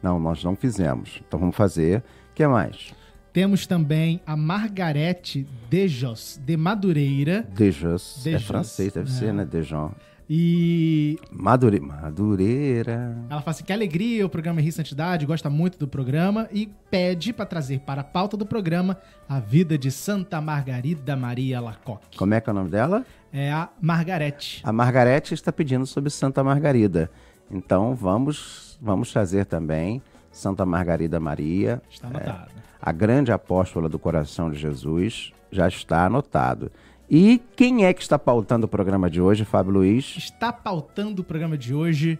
Não, 0.01 0.19
nós 0.19 0.43
não 0.43 0.55
fizemos. 0.55 1.21
Então 1.27 1.39
vamos 1.39 1.55
fazer. 1.55 1.99
O 2.31 2.33
que 2.33 2.47
mais? 2.47 2.93
Temos 3.39 3.65
também 3.65 4.19
a 4.27 4.35
Margarete 4.35 5.47
Dejos, 5.69 6.37
de 6.45 6.57
Madureira. 6.57 7.47
Dejas. 7.55 8.17
É 8.19 8.31
Dejas, 8.31 8.43
francês, 8.43 8.91
deve 8.91 9.09
é. 9.09 9.13
ser, 9.13 9.33
né? 9.33 9.45
Dejon. 9.45 9.91
E 10.29 11.17
Madure... 11.31 11.79
Madureira. 11.79 13.17
ela 13.29 13.39
fala 13.39 13.51
assim: 13.51 13.63
que 13.63 13.71
alegria 13.71 14.25
o 14.25 14.29
programa 14.29 14.59
Rio 14.59 14.73
Santidade, 14.73 15.25
gosta 15.25 15.49
muito 15.49 15.79
do 15.79 15.87
programa 15.87 16.49
e 16.51 16.69
pede 16.91 17.31
para 17.31 17.45
trazer 17.45 17.79
para 17.79 18.01
a 18.01 18.03
pauta 18.03 18.35
do 18.35 18.45
programa 18.45 18.97
a 19.29 19.39
vida 19.39 19.77
de 19.77 19.89
Santa 19.89 20.41
Margarida 20.41 21.15
Maria 21.15 21.61
Lacoque. 21.61 22.17
Como 22.17 22.33
é 22.33 22.41
que 22.41 22.49
é 22.49 22.51
o 22.51 22.53
nome 22.53 22.69
dela? 22.69 23.05
É 23.31 23.49
a 23.49 23.69
Margarete. 23.79 24.59
A 24.65 24.73
Margarete 24.73 25.33
está 25.33 25.53
pedindo 25.53 25.85
sobre 25.85 26.09
Santa 26.09 26.43
Margarida. 26.43 27.09
Então 27.49 27.95
vamos, 27.95 28.77
vamos 28.81 29.13
trazer 29.13 29.45
também 29.45 30.01
Santa 30.29 30.65
Margarida 30.65 31.21
Maria, 31.21 31.81
Está 31.89 32.09
anotado. 32.09 32.68
A 32.81 32.91
grande 32.91 33.31
apóstola 33.31 33.89
do 33.89 33.99
coração 33.99 34.49
de 34.49 34.57
Jesus, 34.57 35.31
já 35.51 35.67
está 35.67 36.05
anotado. 36.05 36.71
E 37.09 37.41
quem 37.55 37.85
é 37.85 37.93
que 37.93 38.01
está 38.01 38.19
pautando 38.19 38.65
o 38.65 38.69
programa 38.69 39.09
de 39.09 39.19
hoje, 39.19 39.43
Fábio 39.43 39.73
Luiz? 39.73 40.15
Está 40.17 40.53
pautando 40.53 41.21
o 41.21 41.25
programa 41.25 41.57
de 41.57 41.73
hoje 41.73 42.19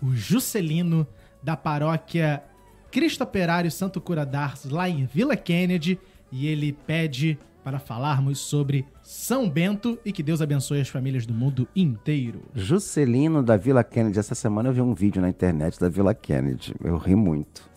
o 0.00 0.14
Juscelino 0.14 1.06
da 1.42 1.56
paróquia 1.56 2.42
Cristo 2.90 3.24
Operário 3.24 3.70
Santo 3.70 4.00
Cura 4.00 4.24
d'Ars, 4.24 4.64
lá 4.64 4.88
em 4.88 5.04
Vila 5.04 5.36
Kennedy, 5.36 5.98
e 6.30 6.46
ele 6.46 6.72
pede 6.72 7.38
para 7.62 7.78
falarmos 7.78 8.38
sobre 8.38 8.86
São 9.02 9.48
Bento 9.48 9.98
e 10.04 10.12
que 10.12 10.22
Deus 10.22 10.40
abençoe 10.40 10.80
as 10.80 10.88
famílias 10.88 11.26
do 11.26 11.34
mundo 11.34 11.68
inteiro. 11.76 12.40
Juscelino 12.54 13.42
da 13.42 13.56
Vila 13.56 13.84
Kennedy. 13.84 14.18
Essa 14.18 14.34
semana 14.34 14.70
eu 14.70 14.72
vi 14.72 14.80
um 14.80 14.94
vídeo 14.94 15.20
na 15.20 15.28
internet 15.28 15.78
da 15.78 15.88
Vila 15.88 16.14
Kennedy. 16.14 16.74
Eu 16.82 16.96
ri 16.96 17.14
muito. 17.14 17.67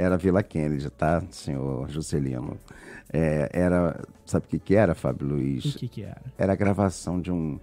Era 0.00 0.16
Vila 0.16 0.42
Kennedy, 0.42 0.88
tá, 0.90 1.22
senhor 1.30 1.88
Juscelino? 1.90 2.56
É, 3.12 3.50
era. 3.52 4.00
Sabe 4.24 4.46
o 4.46 4.48
que, 4.48 4.58
que 4.58 4.74
era, 4.74 4.94
Fábio 4.94 5.26
O 5.26 5.30
Luiz? 5.30 5.74
que 5.76 5.88
que 5.88 6.02
era? 6.02 6.22
Era 6.38 6.52
a 6.52 6.56
gravação 6.56 7.20
de 7.20 7.30
um 7.30 7.58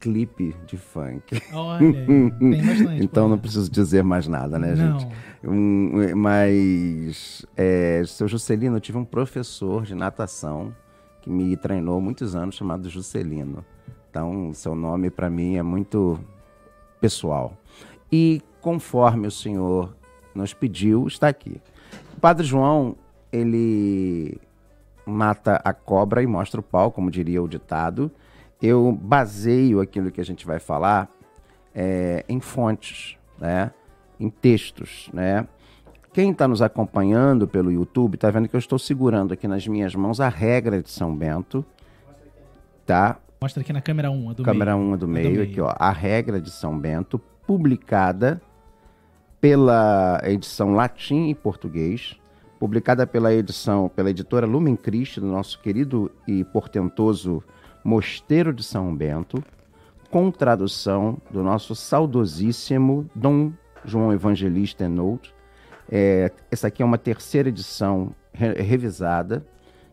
clipe 0.00 0.54
de 0.66 0.76
funk. 0.76 1.40
Olha, 1.52 1.78
tem 2.06 2.30
bastante. 2.66 3.00
Então 3.04 3.28
não 3.28 3.38
preciso 3.38 3.70
dizer 3.70 4.02
mais 4.02 4.26
nada, 4.26 4.58
né, 4.58 4.74
Não. 4.74 4.98
gente? 5.00 5.12
Um, 5.42 6.14
mas, 6.16 7.44
é, 7.56 8.02
seu 8.06 8.26
Juscelino, 8.28 8.76
eu 8.76 8.80
tive 8.80 8.98
um 8.98 9.04
professor 9.04 9.84
de 9.84 9.94
natação 9.94 10.74
que 11.22 11.30
me 11.30 11.56
treinou 11.56 12.00
muitos 12.00 12.34
anos, 12.34 12.54
chamado 12.54 12.88
Juscelino. 12.90 13.64
Então, 14.10 14.52
seu 14.54 14.74
nome 14.74 15.10
para 15.10 15.30
mim 15.30 15.56
é 15.56 15.62
muito 15.62 16.18
pessoal. 17.00 17.56
E 18.12 18.42
conforme 18.60 19.26
o 19.26 19.30
senhor 19.30 19.94
nos 20.34 20.52
pediu, 20.52 21.06
está 21.06 21.28
aqui. 21.28 21.60
O 22.16 22.20
Padre 22.20 22.44
João, 22.44 22.96
ele 23.32 24.38
mata 25.06 25.60
a 25.64 25.72
cobra 25.72 26.22
e 26.22 26.26
mostra 26.26 26.60
o 26.60 26.62
pau, 26.62 26.90
como 26.90 27.10
diria 27.10 27.42
o 27.42 27.48
ditado. 27.48 28.10
Eu 28.62 28.92
baseio 28.92 29.80
aquilo 29.80 30.10
que 30.10 30.20
a 30.20 30.24
gente 30.24 30.46
vai 30.46 30.58
falar 30.58 31.10
é, 31.74 32.24
em 32.28 32.40
fontes, 32.40 33.16
né? 33.38 33.70
em 34.18 34.30
textos. 34.30 35.10
Né? 35.12 35.46
Quem 36.12 36.30
está 36.30 36.48
nos 36.48 36.62
acompanhando 36.62 37.46
pelo 37.46 37.70
YouTube 37.70 38.14
está 38.14 38.30
vendo 38.30 38.48
que 38.48 38.56
eu 38.56 38.58
estou 38.58 38.78
segurando 38.78 39.34
aqui 39.34 39.46
nas 39.48 39.66
minhas 39.66 39.94
mãos 39.94 40.20
a 40.20 40.28
regra 40.28 40.82
de 40.82 40.90
São 40.90 41.14
Bento. 41.14 41.64
Tá? 42.86 43.18
Mostra 43.40 43.62
aqui 43.62 43.72
na 43.72 43.80
câmera 43.80 44.10
1, 44.10 44.30
a 44.30 44.32
do 44.32 44.42
Câmera 44.42 44.76
meio. 44.76 44.94
1 44.94 44.96
do 44.96 45.04
A 45.04 45.08
meio, 45.08 45.42
aqui, 45.42 45.60
ó. 45.60 45.74
A 45.78 45.90
regra 45.90 46.40
de 46.40 46.50
São 46.50 46.78
Bento, 46.78 47.18
publicada 47.46 48.40
pela 49.44 50.22
edição 50.24 50.72
latim 50.72 51.28
e 51.28 51.34
português, 51.34 52.18
publicada 52.58 53.06
pela 53.06 53.30
edição, 53.30 53.90
pela 53.90 54.08
editora 54.08 54.46
Lumen 54.46 54.74
Christi, 54.74 55.20
do 55.20 55.26
nosso 55.26 55.60
querido 55.60 56.10
e 56.26 56.42
portentoso 56.44 57.44
Mosteiro 57.84 58.54
de 58.54 58.64
São 58.64 58.96
Bento, 58.96 59.44
com 60.10 60.30
tradução 60.30 61.18
do 61.30 61.42
nosso 61.42 61.74
saudosíssimo 61.74 63.06
Dom 63.14 63.52
João 63.84 64.14
Evangelista 64.14 64.84
Enout. 64.84 65.34
É, 65.92 66.32
essa 66.50 66.68
aqui 66.68 66.82
é 66.82 66.86
uma 66.86 66.96
terceira 66.96 67.50
edição 67.50 68.14
re- 68.32 68.62
revisada 68.62 69.44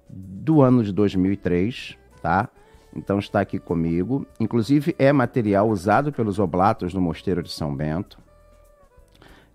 do 0.09 0.61
ano 0.61 0.81
de 0.81 0.93
2003, 0.93 1.97
tá? 2.21 2.47
Então 2.95 3.19
está 3.19 3.41
aqui 3.41 3.59
comigo. 3.59 4.25
Inclusive 4.39 4.95
é 4.97 5.11
material 5.11 5.67
usado 5.67 6.13
pelos 6.13 6.39
oblatos 6.39 6.93
do 6.93 7.01
Mosteiro 7.01 7.43
de 7.43 7.51
São 7.51 7.75
Bento. 7.75 8.17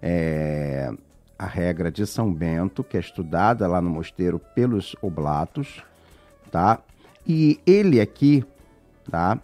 É, 0.00 0.90
a 1.38 1.46
regra 1.46 1.90
de 1.90 2.06
São 2.06 2.32
Bento, 2.32 2.82
que 2.84 2.96
é 2.96 3.00
estudada 3.00 3.66
lá 3.66 3.80
no 3.80 3.90
mosteiro 3.90 4.38
pelos 4.54 4.94
oblatos, 5.02 5.82
tá? 6.50 6.80
E 7.26 7.60
ele 7.66 8.00
aqui, 8.00 8.44
tá? 9.10 9.38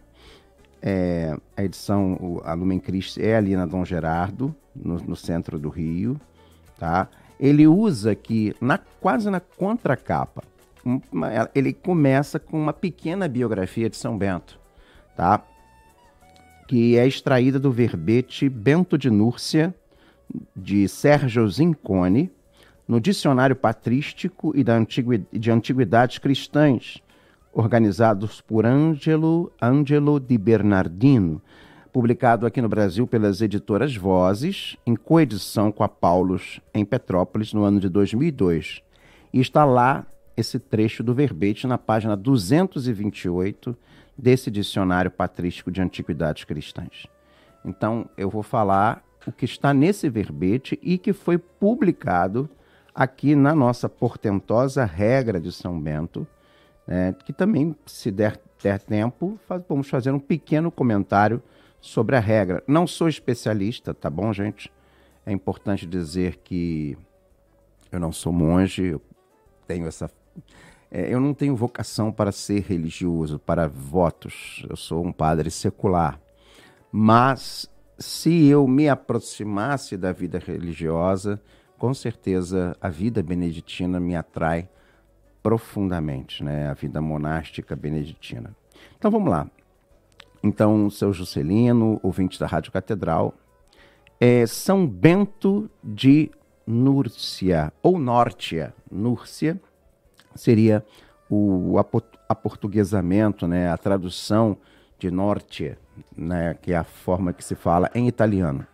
É, 0.80 1.37
a 1.56 1.62
edição, 1.64 2.40
a 2.44 2.54
Lumen 2.54 2.80
Christi 2.80 3.23
é 3.23 3.37
ali 3.37 3.54
na 3.54 3.66
Dom 3.66 3.85
Gerardo, 3.85 4.54
no, 4.75 4.97
no 4.97 5.16
centro 5.16 5.59
do 5.59 5.68
Rio, 5.68 6.21
tá? 6.78 7.09
Ele 7.38 7.66
usa 7.66 8.12
aqui, 8.12 8.54
na, 8.61 8.78
quase 8.78 9.28
na 9.30 9.40
contracapa, 9.40 10.42
um- 10.85 11.00
uma- 11.12 11.50
ele 11.54 11.73
começa 11.73 12.38
com 12.38 12.61
uma 12.61 12.73
pequena 12.73 13.28
biografia 13.28 13.90
de 13.90 13.97
São 13.97 14.16
Bento, 14.16 14.59
tá? 15.16 15.42
Que 16.68 16.97
é 16.97 17.06
extraída 17.06 17.59
do 17.59 17.71
verbete 17.71 18.49
Bento 18.49 18.97
de 18.97 19.11
Núrcia, 19.11 19.75
de 20.56 20.88
Sérgio 20.88 21.48
Zincone, 21.48 22.30
no 22.86 23.00
Dicionário 23.00 23.56
Patrístico 23.56 24.52
e 24.56 24.64
de 25.38 25.50
Antiguidades 25.50 26.18
Cristãs, 26.18 27.02
organizados 27.52 28.40
por 28.40 28.66
Ângelo 28.66 29.52
Angelo 29.60 30.18
di 30.18 30.36
Bernardino, 30.36 31.40
publicado 31.92 32.46
aqui 32.46 32.60
no 32.62 32.68
Brasil 32.68 33.06
pelas 33.06 33.42
editoras 33.42 33.94
Vozes, 33.94 34.76
em 34.86 34.96
coedição 34.96 35.70
com 35.70 35.84
a 35.84 35.88
Paulus, 35.88 36.60
em 36.72 36.84
Petrópolis, 36.84 37.52
no 37.52 37.64
ano 37.64 37.78
de 37.78 37.88
2002. 37.88 38.82
E 39.32 39.40
está 39.40 39.64
lá 39.64 40.06
esse 40.34 40.58
trecho 40.58 41.02
do 41.02 41.14
verbete 41.14 41.66
na 41.66 41.76
página 41.76 42.16
228 42.16 43.76
desse 44.16 44.50
Dicionário 44.50 45.10
Patrístico 45.10 45.70
de 45.70 45.82
Antiguidades 45.82 46.44
Cristãs. 46.44 47.06
Então, 47.64 48.08
eu 48.16 48.30
vou 48.30 48.42
falar 48.42 49.04
o 49.26 49.32
que 49.32 49.44
está 49.44 49.72
nesse 49.72 50.08
verbete 50.08 50.78
e 50.82 50.98
que 50.98 51.12
foi 51.12 51.38
publicado 51.38 52.48
aqui 52.94 53.34
na 53.34 53.54
nossa 53.54 53.88
portentosa 53.88 54.84
regra 54.84 55.40
de 55.40 55.50
São 55.52 55.80
Bento, 55.80 56.26
né, 56.86 57.14
que 57.24 57.32
também, 57.32 57.74
se 57.86 58.10
der, 58.10 58.40
der 58.62 58.78
tempo, 58.80 59.38
faz- 59.46 59.62
vamos 59.68 59.88
fazer 59.88 60.10
um 60.10 60.18
pequeno 60.18 60.70
comentário 60.70 61.42
sobre 61.80 62.16
a 62.16 62.20
regra. 62.20 62.62
Não 62.66 62.86
sou 62.86 63.08
especialista, 63.08 63.94
tá 63.94 64.10
bom, 64.10 64.32
gente? 64.32 64.70
É 65.24 65.32
importante 65.32 65.86
dizer 65.86 66.38
que 66.44 66.96
eu 67.90 67.98
não 68.00 68.12
sou 68.12 68.32
monge, 68.32 68.84
eu 68.84 69.02
tenho 69.66 69.86
essa. 69.86 70.10
é, 70.90 71.12
eu 71.14 71.20
não 71.20 71.32
tenho 71.32 71.54
vocação 71.56 72.10
para 72.12 72.32
ser 72.32 72.60
religioso, 72.62 73.38
para 73.38 73.68
votos. 73.68 74.66
Eu 74.68 74.76
sou 74.76 75.04
um 75.04 75.12
padre 75.12 75.50
secular. 75.50 76.20
Mas 76.90 77.70
se 77.99 78.46
eu 78.46 78.66
me 78.66 78.88
aproximasse 78.88 79.96
da 79.96 80.12
vida 80.12 80.38
religiosa, 80.38 81.40
com 81.78 81.92
certeza 81.92 82.76
a 82.80 82.88
vida 82.88 83.22
beneditina 83.22 83.99
me 83.99 84.14
atrai 84.16 84.68
profundamente, 85.42 86.44
né? 86.44 86.68
A 86.68 86.75
vida 86.75 87.00
monástica 87.00 87.75
beneditina. 87.75 88.54
Então 88.96 89.11
vamos 89.11 89.30
lá. 89.30 89.50
Então, 90.42 90.90
seu 90.90 91.12
Juscelino, 91.12 92.00
ouvinte 92.02 92.38
da 92.38 92.46
Rádio 92.46 92.72
Catedral, 92.72 93.34
é 94.20 94.46
São 94.46 94.87
Bento 94.87 95.70
de 95.82 96.30
Núrcia, 96.66 97.72
ou 97.82 97.99
Nórtia. 97.99 98.75
Núrcia 98.90 99.61
seria 100.34 100.84
o 101.28 101.78
apo- 101.78 102.02
aportuguesamento, 102.28 103.46
né? 103.46 103.70
a 103.70 103.76
tradução 103.76 104.56
de 105.02 105.11
Norte, 105.11 105.76
né? 106.16 106.56
que 106.62 106.73
é 106.73 106.76
a 106.76 106.85
forma 106.85 107.32
que 107.32 107.44
se 107.44 107.56
fala 107.56 107.90
em 107.92 108.06
italiano. 108.06 108.64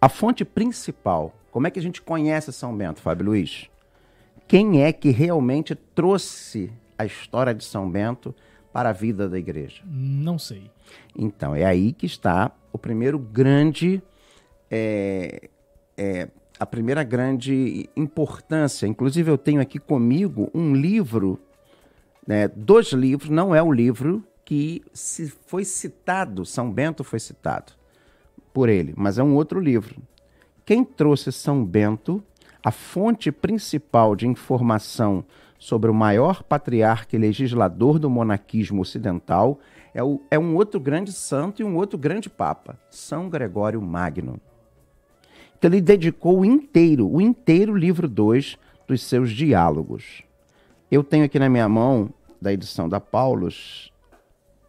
A 0.00 0.08
fonte 0.08 0.44
principal, 0.44 1.32
como 1.52 1.68
é 1.68 1.70
que 1.70 1.78
a 1.78 1.82
gente 1.82 2.02
conhece 2.02 2.52
São 2.52 2.76
Bento, 2.76 3.00
Fábio 3.00 3.26
Luiz? 3.26 3.70
quem 4.48 4.82
é 4.82 4.92
que 4.92 5.10
realmente 5.10 5.74
trouxe 5.74 6.72
a 6.96 7.04
história 7.04 7.54
de 7.54 7.64
São 7.64 7.90
Bento 7.90 8.34
para 8.72 8.90
a 8.90 8.92
vida 8.92 9.28
da 9.28 9.38
igreja? 9.38 9.82
Não 9.84 10.38
sei. 10.38 10.70
Então, 11.16 11.54
é 11.54 11.64
aí 11.64 11.92
que 11.92 12.06
está 12.06 12.52
o 12.72 12.78
primeiro 12.78 13.18
grande. 13.18 14.02
É, 14.70 15.48
é, 15.96 16.28
a 16.58 16.66
primeira 16.66 17.02
grande 17.02 17.88
importância. 17.96 18.86
Inclusive, 18.86 19.30
eu 19.30 19.38
tenho 19.38 19.60
aqui 19.60 19.78
comigo 19.78 20.50
um 20.54 20.74
livro, 20.74 21.38
né, 22.26 22.48
dois 22.48 22.92
livros, 22.92 23.30
não 23.30 23.54
é 23.54 23.62
o 23.62 23.72
livro 23.72 24.24
que 24.46 24.80
se 24.94 25.28
foi 25.28 25.64
citado, 25.64 26.46
São 26.46 26.70
Bento 26.70 27.02
foi 27.02 27.18
citado 27.18 27.72
por 28.54 28.68
ele, 28.68 28.94
mas 28.96 29.18
é 29.18 29.22
um 29.22 29.34
outro 29.34 29.58
livro. 29.58 29.96
Quem 30.64 30.84
trouxe 30.84 31.32
São 31.32 31.64
Bento, 31.64 32.22
a 32.64 32.70
fonte 32.70 33.32
principal 33.32 34.14
de 34.14 34.26
informação 34.26 35.24
sobre 35.58 35.90
o 35.90 35.94
maior 35.94 36.44
patriarca 36.44 37.16
e 37.16 37.18
legislador 37.18 37.98
do 37.98 38.08
monaquismo 38.08 38.80
ocidental, 38.80 39.58
é, 39.92 40.02
o, 40.02 40.20
é 40.30 40.38
um 40.38 40.54
outro 40.54 40.78
grande 40.78 41.12
santo 41.12 41.60
e 41.60 41.64
um 41.64 41.74
outro 41.76 41.98
grande 41.98 42.30
papa, 42.30 42.78
São 42.88 43.28
Gregório 43.28 43.82
Magno. 43.82 44.40
Então 45.58 45.68
ele 45.68 45.80
dedicou 45.80 46.40
o 46.40 46.44
inteiro, 46.44 47.10
o 47.10 47.20
inteiro 47.20 47.74
livro 47.74 48.06
2 48.06 48.56
dos 48.86 49.02
seus 49.02 49.32
diálogos. 49.32 50.22
Eu 50.88 51.02
tenho 51.02 51.24
aqui 51.24 51.36
na 51.36 51.48
minha 51.48 51.68
mão, 51.68 52.10
da 52.40 52.52
edição 52.52 52.88
da 52.88 53.00
Paulus, 53.00 53.90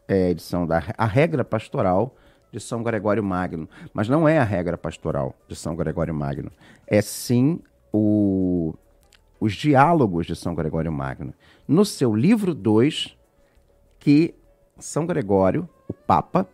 é, 0.08 0.30
edição 0.30 0.66
da 0.66 0.82
A 0.98 1.06
Regra 1.06 1.44
Pastoral 1.44 2.16
de 2.52 2.60
São 2.60 2.82
Gregório 2.82 3.24
Magno. 3.24 3.68
Mas 3.94 4.08
não 4.08 4.28
é 4.28 4.38
a 4.40 4.44
regra 4.44 4.78
pastoral 4.78 5.36
de 5.48 5.56
São 5.56 5.76
Gregório 5.76 6.14
Magno. 6.14 6.52
É 6.86 7.02
sim 7.02 7.60
o, 7.92 8.74
os 9.40 9.54
diálogos 9.54 10.26
de 10.26 10.36
São 10.36 10.56
Gregório 10.56 10.92
Magno. 10.92 11.34
No 11.68 11.84
seu 11.84 12.16
livro 12.16 12.54
2, 12.54 13.18
que 14.00 14.34
São 14.80 15.06
Gregório, 15.06 15.68
o 15.88 15.94
Papa, 15.94 16.48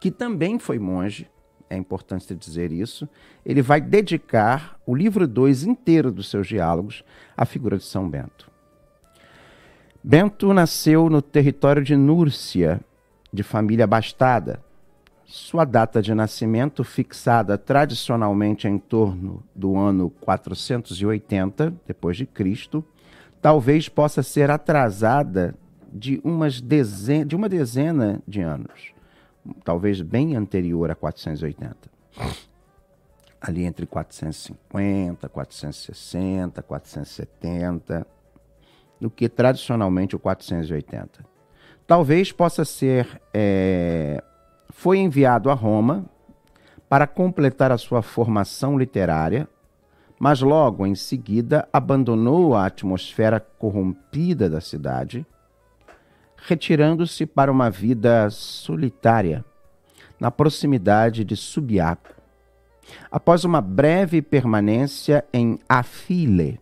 que 0.00 0.10
também 0.10 0.58
foi 0.58 0.78
monge, 0.78 1.28
é 1.70 1.76
importante 1.76 2.34
dizer 2.34 2.70
isso, 2.70 3.08
ele 3.46 3.62
vai 3.62 3.80
dedicar 3.80 4.78
o 4.84 4.94
livro 4.94 5.26
2 5.26 5.64
inteiro 5.64 6.12
dos 6.12 6.28
seus 6.28 6.46
diálogos 6.46 7.02
à 7.36 7.46
figura 7.46 7.78
de 7.78 7.84
São 7.84 8.08
Bento. 8.08 8.50
Bento 10.04 10.52
nasceu 10.52 11.08
no 11.08 11.22
território 11.22 11.80
de 11.80 11.94
Núrcia, 11.94 12.80
de 13.32 13.44
família 13.44 13.84
abastada. 13.84 14.60
Sua 15.24 15.64
data 15.64 16.02
de 16.02 16.12
nascimento, 16.12 16.82
fixada 16.82 17.56
tradicionalmente 17.56 18.66
em 18.66 18.78
torno 18.78 19.44
do 19.54 19.76
ano 19.76 20.10
480 20.20 21.72
depois 21.86 22.16
de 22.16 22.26
Cristo, 22.26 22.84
talvez 23.40 23.88
possa 23.88 24.24
ser 24.24 24.50
atrasada 24.50 25.54
de, 25.92 26.20
umas 26.24 26.60
de 26.60 27.36
uma 27.36 27.48
dezena 27.48 28.20
de 28.26 28.40
anos, 28.40 28.92
talvez 29.62 30.00
bem 30.02 30.34
anterior 30.34 30.90
a 30.90 30.96
480. 30.96 31.76
Ali 33.40 33.64
entre 33.64 33.86
450, 33.86 35.28
460, 35.28 36.60
470 36.60 38.06
do 39.02 39.10
que 39.10 39.28
tradicionalmente 39.28 40.14
o 40.14 40.18
480. 40.18 41.24
Talvez 41.88 42.30
possa 42.30 42.64
ser. 42.64 43.20
É, 43.34 44.22
foi 44.70 44.98
enviado 44.98 45.50
a 45.50 45.54
Roma 45.54 46.04
para 46.88 47.08
completar 47.08 47.72
a 47.72 47.78
sua 47.78 48.00
formação 48.00 48.78
literária, 48.78 49.48
mas 50.20 50.40
logo 50.40 50.86
em 50.86 50.94
seguida 50.94 51.68
abandonou 51.72 52.54
a 52.54 52.64
atmosfera 52.66 53.40
corrompida 53.40 54.48
da 54.48 54.60
cidade, 54.60 55.26
retirando-se 56.36 57.26
para 57.26 57.50
uma 57.50 57.68
vida 57.68 58.30
solitária 58.30 59.44
na 60.20 60.30
proximidade 60.30 61.24
de 61.24 61.36
Subiaco. 61.36 62.14
Após 63.10 63.44
uma 63.44 63.60
breve 63.60 64.22
permanência 64.22 65.24
em 65.32 65.58
Afile, 65.68 66.61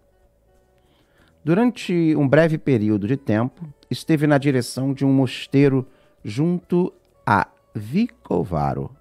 Durante 1.43 2.15
um 2.17 2.29
breve 2.29 2.59
período 2.59 3.09
de 3.09 3.17
tempo, 3.17 3.67
esteve 3.91 4.27
na 4.27 4.37
direção 4.37 4.93
de 4.93 5.07
um 5.07 5.13
mosteiro 5.13 5.87
junto 6.23 6.93
a 7.25 7.49
Vicovaro. 7.75 8.95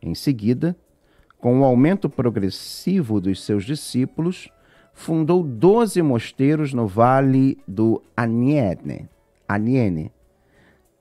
Em 0.00 0.14
seguida, 0.14 0.76
com 1.38 1.60
o 1.60 1.64
aumento 1.64 2.08
progressivo 2.08 3.20
dos 3.20 3.42
seus 3.42 3.64
discípulos, 3.64 4.48
fundou 4.94 5.42
doze 5.42 6.00
mosteiros 6.00 6.72
no 6.72 6.86
vale 6.86 7.58
do 7.66 8.00
Aniene, 8.16 9.08
Aniene, 9.48 10.12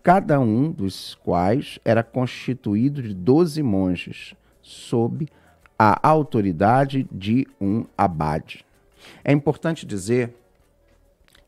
cada 0.01 0.39
um 0.39 0.71
dos 0.71 1.13
quais 1.23 1.77
era 1.85 2.01
constituído 2.01 3.03
de 3.03 3.13
doze 3.13 3.61
monges, 3.61 4.33
sob 4.59 5.27
a 5.77 6.07
autoridade 6.07 7.07
de 7.11 7.45
um 7.59 7.85
abade. 7.95 8.65
É 9.23 9.31
importante 9.31 9.85
dizer 9.85 10.33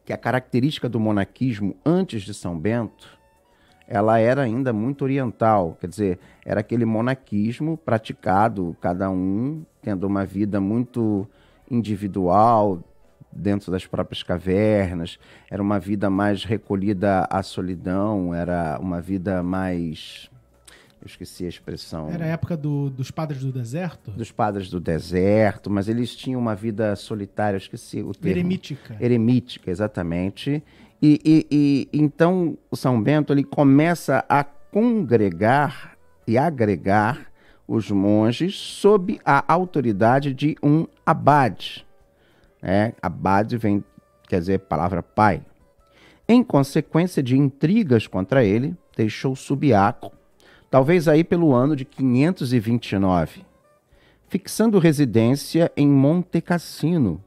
que 0.05 0.13
a 0.13 0.17
característica 0.17 0.89
do 0.89 0.99
monaquismo 0.99 1.75
antes 1.85 2.23
de 2.23 2.33
São 2.33 2.57
Bento, 2.59 3.17
ela 3.87 4.19
era 4.19 4.41
ainda 4.41 4.73
muito 4.73 5.03
oriental, 5.03 5.77
quer 5.79 5.87
dizer, 5.87 6.19
era 6.45 6.59
aquele 6.61 6.85
monaquismo 6.85 7.77
praticado, 7.77 8.75
cada 8.81 9.09
um 9.09 9.65
tendo 9.81 10.07
uma 10.07 10.25
vida 10.25 10.59
muito 10.59 11.27
individual, 11.69 12.81
dentro 13.35 13.71
das 13.71 13.85
próprias 13.85 14.23
cavernas, 14.23 15.17
era 15.49 15.61
uma 15.61 15.79
vida 15.79 16.09
mais 16.09 16.43
recolhida 16.43 17.27
à 17.29 17.41
solidão, 17.41 18.33
era 18.33 18.77
uma 18.79 19.01
vida 19.01 19.41
mais 19.41 20.29
eu 21.03 21.07
esqueci 21.07 21.45
a 21.45 21.49
expressão. 21.49 22.09
Era 22.09 22.23
a 22.23 22.27
época 22.29 22.55
do, 22.55 22.89
dos 22.89 23.11
padres 23.11 23.41
do 23.41 23.51
deserto? 23.51 24.09
Dos 24.11 24.31
padres 24.31 24.69
do 24.69 24.79
deserto, 24.79 25.69
mas 25.69 25.89
eles 25.89 26.15
tinham 26.15 26.39
uma 26.39 26.55
vida 26.55 26.95
solitária, 26.95 27.55
eu 27.55 27.59
esqueci 27.59 28.01
o 28.01 28.13
termo. 28.13 28.37
Eremítica. 28.37 28.95
Eremítica, 29.01 29.69
exatamente. 29.69 30.63
E, 31.01 31.19
e, 31.25 31.47
e 31.51 31.89
então 31.99 32.57
o 32.71 32.77
São 32.77 33.01
Bento 33.03 33.33
ele 33.33 33.43
começa 33.43 34.23
a 34.29 34.45
congregar 34.45 35.97
e 36.25 36.37
agregar 36.37 37.27
os 37.67 37.91
monges 37.91 38.55
sob 38.55 39.19
a 39.25 39.43
autoridade 39.53 40.33
de 40.33 40.55
um 40.63 40.87
abade. 41.05 41.85
É, 42.61 42.93
abade 43.01 43.57
vem, 43.57 43.83
quer 44.25 44.39
dizer, 44.39 44.59
palavra 44.59 45.03
pai. 45.03 45.41
Em 46.29 46.41
consequência 46.41 47.21
de 47.21 47.37
intrigas 47.37 48.07
contra 48.07 48.45
ele, 48.45 48.73
deixou 48.95 49.35
Subiaco 49.35 50.22
talvez 50.73 51.07
aí 51.07 51.23
pelo 51.23 51.53
ano 51.53 51.75
de 51.75 51.85
529, 51.85 53.45
fixando 54.27 54.79
residência 54.79 55.71
em 55.77 55.87
Monte 55.87 56.41
Cassino, 56.41 57.23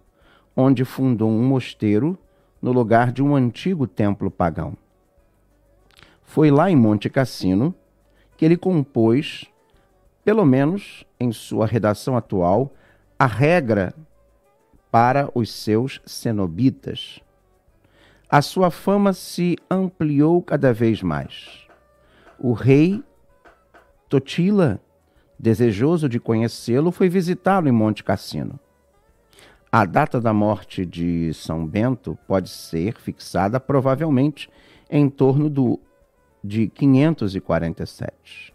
onde 0.57 0.85
fundou 0.85 1.31
um 1.31 1.45
mosteiro 1.45 2.19
no 2.61 2.73
lugar 2.73 3.13
de 3.13 3.23
um 3.23 3.37
antigo 3.37 3.87
templo 3.87 4.33
pagão. 4.33 4.77
Foi 6.25 6.51
lá 6.51 6.69
em 6.69 6.75
Monte 6.75 7.09
Cassino 7.09 7.73
que 8.37 8.45
ele 8.45 8.57
compôs, 8.57 9.47
pelo 10.25 10.45
menos 10.45 11.05
em 11.21 11.31
sua 11.31 11.67
redação 11.67 12.17
atual, 12.17 12.75
a 13.17 13.27
regra 13.27 13.95
para 14.91 15.31
os 15.37 15.53
seus 15.53 16.03
cenobitas. 16.05 17.21
A 18.29 18.43
sua 18.43 18.73
fama 18.73 19.13
se 19.13 19.57
ampliou 19.71 20.43
cada 20.43 20.73
vez 20.73 21.01
mais. 21.01 21.65
O 22.41 22.53
rei 22.53 23.05
Totila, 24.09 24.81
desejoso 25.39 26.09
de 26.09 26.21
conhecê-lo, 26.21 26.93
foi 26.93 27.09
visitá-lo 27.09 27.69
em 27.69 27.73
Monte 27.73 28.05
Cassino. 28.05 28.59
A 29.71 29.85
data 29.85 30.21
da 30.21 30.33
morte 30.33 30.87
de 30.87 31.35
São 31.35 31.67
Bento 31.67 32.17
pode 32.27 32.49
ser 32.49 32.95
fixada 32.95 33.59
provavelmente 33.59 34.49
em 34.89 35.11
torno 35.11 35.51
do, 35.51 35.81
de 36.43 36.69
547. 36.69 38.55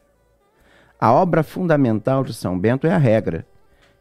A 0.97 1.11
obra 1.11 1.43
fundamental 1.43 2.23
de 2.23 2.33
São 2.33 2.57
Bento 2.57 2.87
é 2.87 2.93
a 2.93 2.97
regra, 2.97 3.45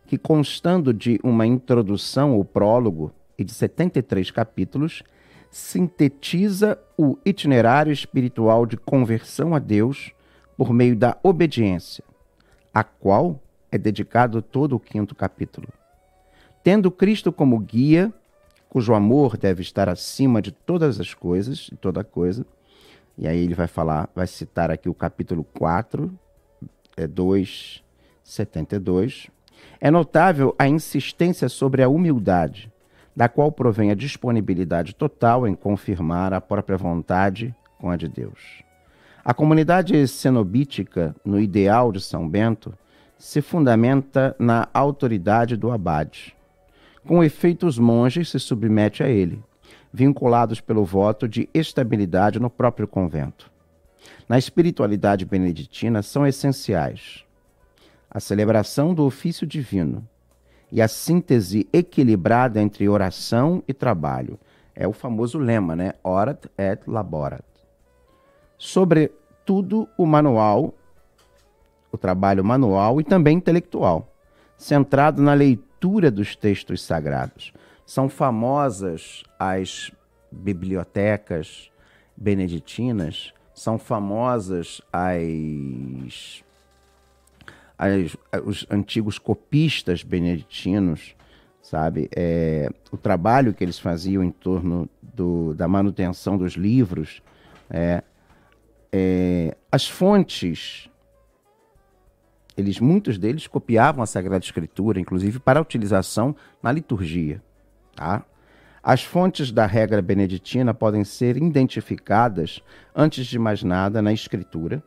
que 0.06 0.16
constando 0.16 0.94
de 0.94 1.18
uma 1.22 1.46
introdução 1.46 2.36
ou 2.36 2.44
prólogo 2.44 3.12
e 3.36 3.42
de 3.42 3.52
73 3.52 4.30
capítulos, 4.30 5.02
sintetiza 5.50 6.78
o 6.96 7.18
itinerário 7.24 7.92
espiritual 7.92 8.64
de 8.64 8.76
conversão 8.76 9.52
a 9.52 9.58
Deus 9.58 10.12
por 10.60 10.74
meio 10.74 10.94
da 10.94 11.16
obediência, 11.22 12.04
a 12.74 12.84
qual 12.84 13.40
é 13.72 13.78
dedicado 13.78 14.42
todo 14.42 14.76
o 14.76 14.78
quinto 14.78 15.14
capítulo. 15.14 15.66
Tendo 16.62 16.90
Cristo 16.90 17.32
como 17.32 17.58
guia, 17.58 18.12
cujo 18.68 18.92
amor 18.92 19.38
deve 19.38 19.62
estar 19.62 19.88
acima 19.88 20.42
de 20.42 20.52
todas 20.52 21.00
as 21.00 21.14
coisas, 21.14 21.60
de 21.60 21.76
toda 21.76 22.04
coisa, 22.04 22.44
e 23.16 23.26
aí 23.26 23.42
ele 23.42 23.54
vai 23.54 23.66
falar, 23.66 24.10
vai 24.14 24.26
citar 24.26 24.70
aqui 24.70 24.86
o 24.86 24.92
capítulo 24.92 25.44
4, 25.44 26.12
é 26.94 27.06
2, 27.06 27.82
72. 28.22 29.30
É 29.80 29.90
notável 29.90 30.54
a 30.58 30.68
insistência 30.68 31.48
sobre 31.48 31.82
a 31.82 31.88
humildade, 31.88 32.70
da 33.16 33.30
qual 33.30 33.50
provém 33.50 33.90
a 33.90 33.94
disponibilidade 33.94 34.94
total 34.94 35.48
em 35.48 35.54
confirmar 35.54 36.34
a 36.34 36.40
própria 36.40 36.76
vontade 36.76 37.54
com 37.78 37.88
a 37.88 37.96
de 37.96 38.08
Deus. 38.08 38.69
A 39.24 39.34
comunidade 39.34 40.06
cenobítica, 40.08 41.14
no 41.24 41.38
ideal 41.38 41.92
de 41.92 42.00
São 42.00 42.28
Bento, 42.28 42.72
se 43.18 43.42
fundamenta 43.42 44.34
na 44.38 44.68
autoridade 44.72 45.56
do 45.56 45.70
abade. 45.70 46.34
Com 47.06 47.22
efeito, 47.22 47.66
os 47.66 47.78
monges 47.78 48.30
se 48.30 48.38
submetem 48.38 49.06
a 49.06 49.10
ele, 49.10 49.42
vinculados 49.92 50.60
pelo 50.60 50.84
voto 50.84 51.28
de 51.28 51.48
estabilidade 51.52 52.40
no 52.40 52.48
próprio 52.48 52.88
convento. 52.88 53.50
Na 54.28 54.38
espiritualidade 54.38 55.24
beneditina 55.24 56.02
são 56.02 56.26
essenciais 56.26 57.24
a 58.10 58.18
celebração 58.18 58.92
do 58.92 59.04
ofício 59.04 59.46
divino 59.46 60.04
e 60.72 60.82
a 60.82 60.88
síntese 60.88 61.68
equilibrada 61.72 62.60
entre 62.60 62.88
oração 62.88 63.62
e 63.68 63.72
trabalho. 63.72 64.38
É 64.74 64.86
o 64.88 64.92
famoso 64.92 65.38
lema, 65.38 65.76
né? 65.76 65.92
Orat 66.02 66.46
et 66.58 66.82
laborat. 66.86 67.49
Sobretudo 68.60 69.88
o 69.96 70.04
manual 70.04 70.74
o 71.92 71.98
trabalho 71.98 72.44
manual 72.44 73.00
e 73.00 73.04
também 73.04 73.36
intelectual, 73.36 74.12
centrado 74.56 75.20
na 75.20 75.34
leitura 75.34 76.10
dos 76.10 76.36
textos 76.36 76.82
sagrados. 76.82 77.52
São 77.84 78.08
famosas 78.08 79.24
as 79.38 79.90
bibliotecas 80.30 81.70
beneditinas, 82.16 83.32
são 83.52 83.78
famosas 83.78 84.80
as, 84.92 86.44
as 87.76 88.16
os 88.44 88.66
antigos 88.70 89.18
copistas 89.18 90.04
beneditinos, 90.04 91.16
sabe? 91.60 92.08
É, 92.14 92.70
o 92.92 92.96
trabalho 92.96 93.52
que 93.52 93.64
eles 93.64 93.78
faziam 93.78 94.22
em 94.22 94.30
torno 94.30 94.88
do, 95.02 95.52
da 95.54 95.66
manutenção 95.66 96.38
dos 96.38 96.52
livros, 96.52 97.20
é, 97.68 98.04
é, 98.92 99.56
as 99.70 99.88
fontes 99.88 100.90
eles, 102.56 102.78
muitos 102.78 103.18
deles 103.18 103.46
copiavam 103.46 104.02
a 104.02 104.06
Sagrada 104.06 104.44
Escritura, 104.44 105.00
inclusive 105.00 105.38
para 105.38 105.60
utilização 105.60 106.36
na 106.62 106.70
liturgia. 106.70 107.42
Tá? 107.96 108.24
As 108.82 109.02
fontes 109.02 109.50
da 109.50 109.66
regra 109.66 110.00
beneditina 110.02 110.74
podem 110.74 111.04
ser 111.04 111.36
identificadas, 111.36 112.62
antes 112.94 113.26
de 113.26 113.38
mais 113.38 113.62
nada, 113.62 114.02
na 114.02 114.12
Escritura, 114.12 114.82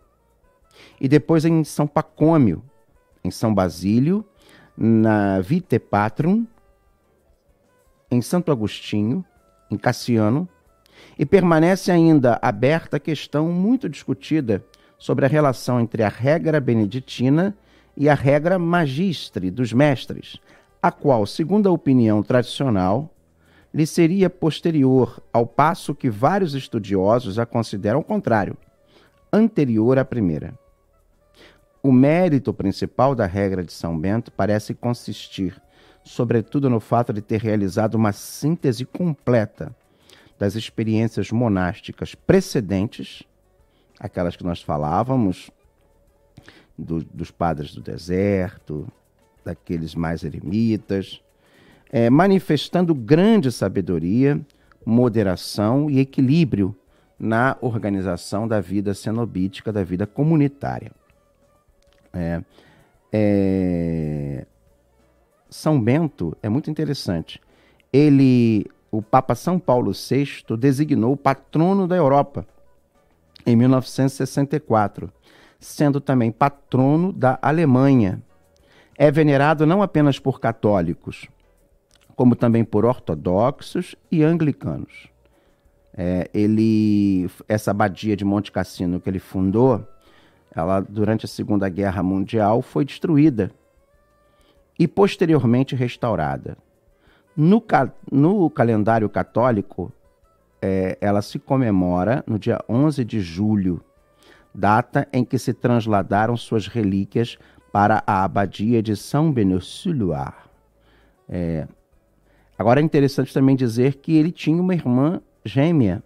e 1.00 1.08
depois 1.08 1.46
em 1.46 1.64
São 1.64 1.88
Pacômio, 1.88 2.64
em 3.24 3.32
São 3.32 3.54
Basílio, 3.54 4.26
na 4.76 5.40
Vite 5.40 5.80
Patrum, 5.80 6.46
em 8.10 8.22
Santo 8.22 8.52
Agostinho, 8.52 9.24
em 9.70 9.78
Cassiano, 9.78 10.48
e 11.18 11.26
permanece 11.26 11.92
ainda 11.92 12.40
aberta 12.42 12.98
a 12.98 13.00
questão 13.00 13.48
muito 13.50 13.88
discutida 13.88 14.64
sobre 14.98 15.26
a 15.26 15.28
relação 15.28 15.80
entre 15.80 16.04
a 16.04 16.10
regra 16.10 16.60
beneditina 16.60 17.56
e 17.96 18.10
a 18.10 18.14
regra 18.16 18.58
magistre 18.58 19.52
dos 19.52 19.72
mestres, 19.72 20.40
a 20.82 20.92
qual, 20.92 21.26
segundo 21.26 21.70
a 21.70 21.72
opinião 21.72 22.24
tradicional, 22.24 23.14
lhe 23.74 23.86
seria 23.86 24.30
posterior, 24.30 25.22
ao 25.32 25.46
passo 25.46 25.96
que 25.96 26.10
vários 26.10 26.54
estudiosos 26.54 27.40
a 27.40 27.46
consideram 27.46 28.00
ao 28.00 28.04
contrário, 28.04 28.56
anterior 29.32 29.98
à 29.98 30.06
primeira. 30.06 30.54
O 31.82 31.92
mérito 31.92 32.54
principal 32.54 33.14
da 33.14 33.26
regra 33.26 33.64
de 33.64 33.74
São 33.74 33.98
Bento 34.00 34.32
parece 34.32 34.74
consistir, 34.74 35.62
sobretudo, 36.04 36.70
no 36.70 36.80
fato 36.80 37.12
de 37.12 37.22
ter 37.22 37.42
realizado 37.42 37.96
uma 37.96 38.12
síntese 38.12 38.86
completa 38.86 39.76
das 40.38 40.56
experiências 40.56 41.32
monásticas 41.32 42.16
precedentes 42.16 43.24
aquelas 44.04 44.36
que 44.36 44.44
nós 44.44 44.62
falávamos, 44.62 45.50
do, 46.78 47.04
dos 47.06 47.32
padres 47.32 47.74
do 47.74 47.82
deserto, 47.82 48.86
daqueles 49.46 49.96
mais 49.96 50.24
eremitas, 50.24 51.22
é, 51.90 52.10
manifestando 52.10 52.94
grande 52.94 53.50
sabedoria, 53.50 54.42
moderação 54.86 55.90
e 55.90 56.00
equilíbrio 56.00 56.76
na 57.18 57.56
organização 57.62 58.46
da 58.46 58.60
vida 58.60 58.94
cenobítica, 58.94 59.72
da 59.72 59.84
vida 59.84 60.06
comunitária. 60.06 60.92
É, 62.12 62.44
é, 63.12 64.46
São 65.50 65.80
Bento 65.80 66.36
é 66.44 66.50
muito 66.50 66.70
interessante. 66.70 67.40
Ele, 67.92 68.66
o 68.94 69.02
Papa 69.02 69.34
São 69.34 69.58
Paulo 69.58 69.92
VI, 69.92 70.56
designou 70.56 71.18
patrono 71.18 71.88
da 71.88 71.96
Europa 71.96 72.46
em 73.44 73.56
1964, 73.56 75.12
sendo 75.60 76.00
também 76.00 76.32
patrono 76.32 77.12
da 77.12 77.40
Alemanha. 77.42 78.22
É 78.96 79.10
venerado 79.10 79.66
não 79.66 79.82
apenas 79.82 80.20
por 80.20 80.40
católicos, 80.40 81.28
como 82.16 82.36
também 82.36 82.64
por 82.64 82.86
ortodoxos 82.86 83.96
e 84.12 84.22
anglicanos. 84.22 85.08
É, 85.98 86.30
ele, 86.32 87.28
essa 87.48 87.72
abadia 87.72 88.16
de 88.16 88.24
Monte 88.24 88.52
Cassino 88.52 89.00
que 89.00 89.10
ele 89.10 89.18
fundou, 89.18 89.84
ela 90.56 90.80
durante 90.82 91.26
a 91.26 91.30
Segunda 91.30 91.68
Guerra 91.68 92.04
Mundial 92.04 92.62
foi 92.62 92.86
destruída 92.86 93.50
e 94.78 94.88
posteriormente 94.88 95.76
restaurada. 95.76 96.56
No, 97.36 97.64
no 98.12 98.50
calendário 98.50 99.10
católico, 99.10 99.92
é, 100.62 100.98
ela 101.02 101.22
se 101.22 101.40
comemora 101.40 102.24
no 102.28 102.40
dia 102.40 102.60
11 102.70 103.04
de 103.04 103.20
julho, 103.20 103.82
data 104.54 105.08
em 105.12 105.26
que 105.26 105.38
se 105.38 105.54
transladaram 105.54 106.38
suas 106.38 106.68
relíquias 106.68 107.38
para 107.72 108.04
a 108.06 108.24
abadia 108.24 108.82
de 108.84 108.96
São 108.96 109.32
Benociloir. 109.32 110.48
É, 111.28 111.68
agora 112.58 112.80
é 112.80 112.84
interessante 112.84 113.34
também 113.34 113.56
dizer 113.56 113.96
que 113.96 114.16
ele 114.16 114.32
tinha 114.32 114.62
uma 114.62 114.76
irmã 114.76 115.20
gêmea. 115.44 116.04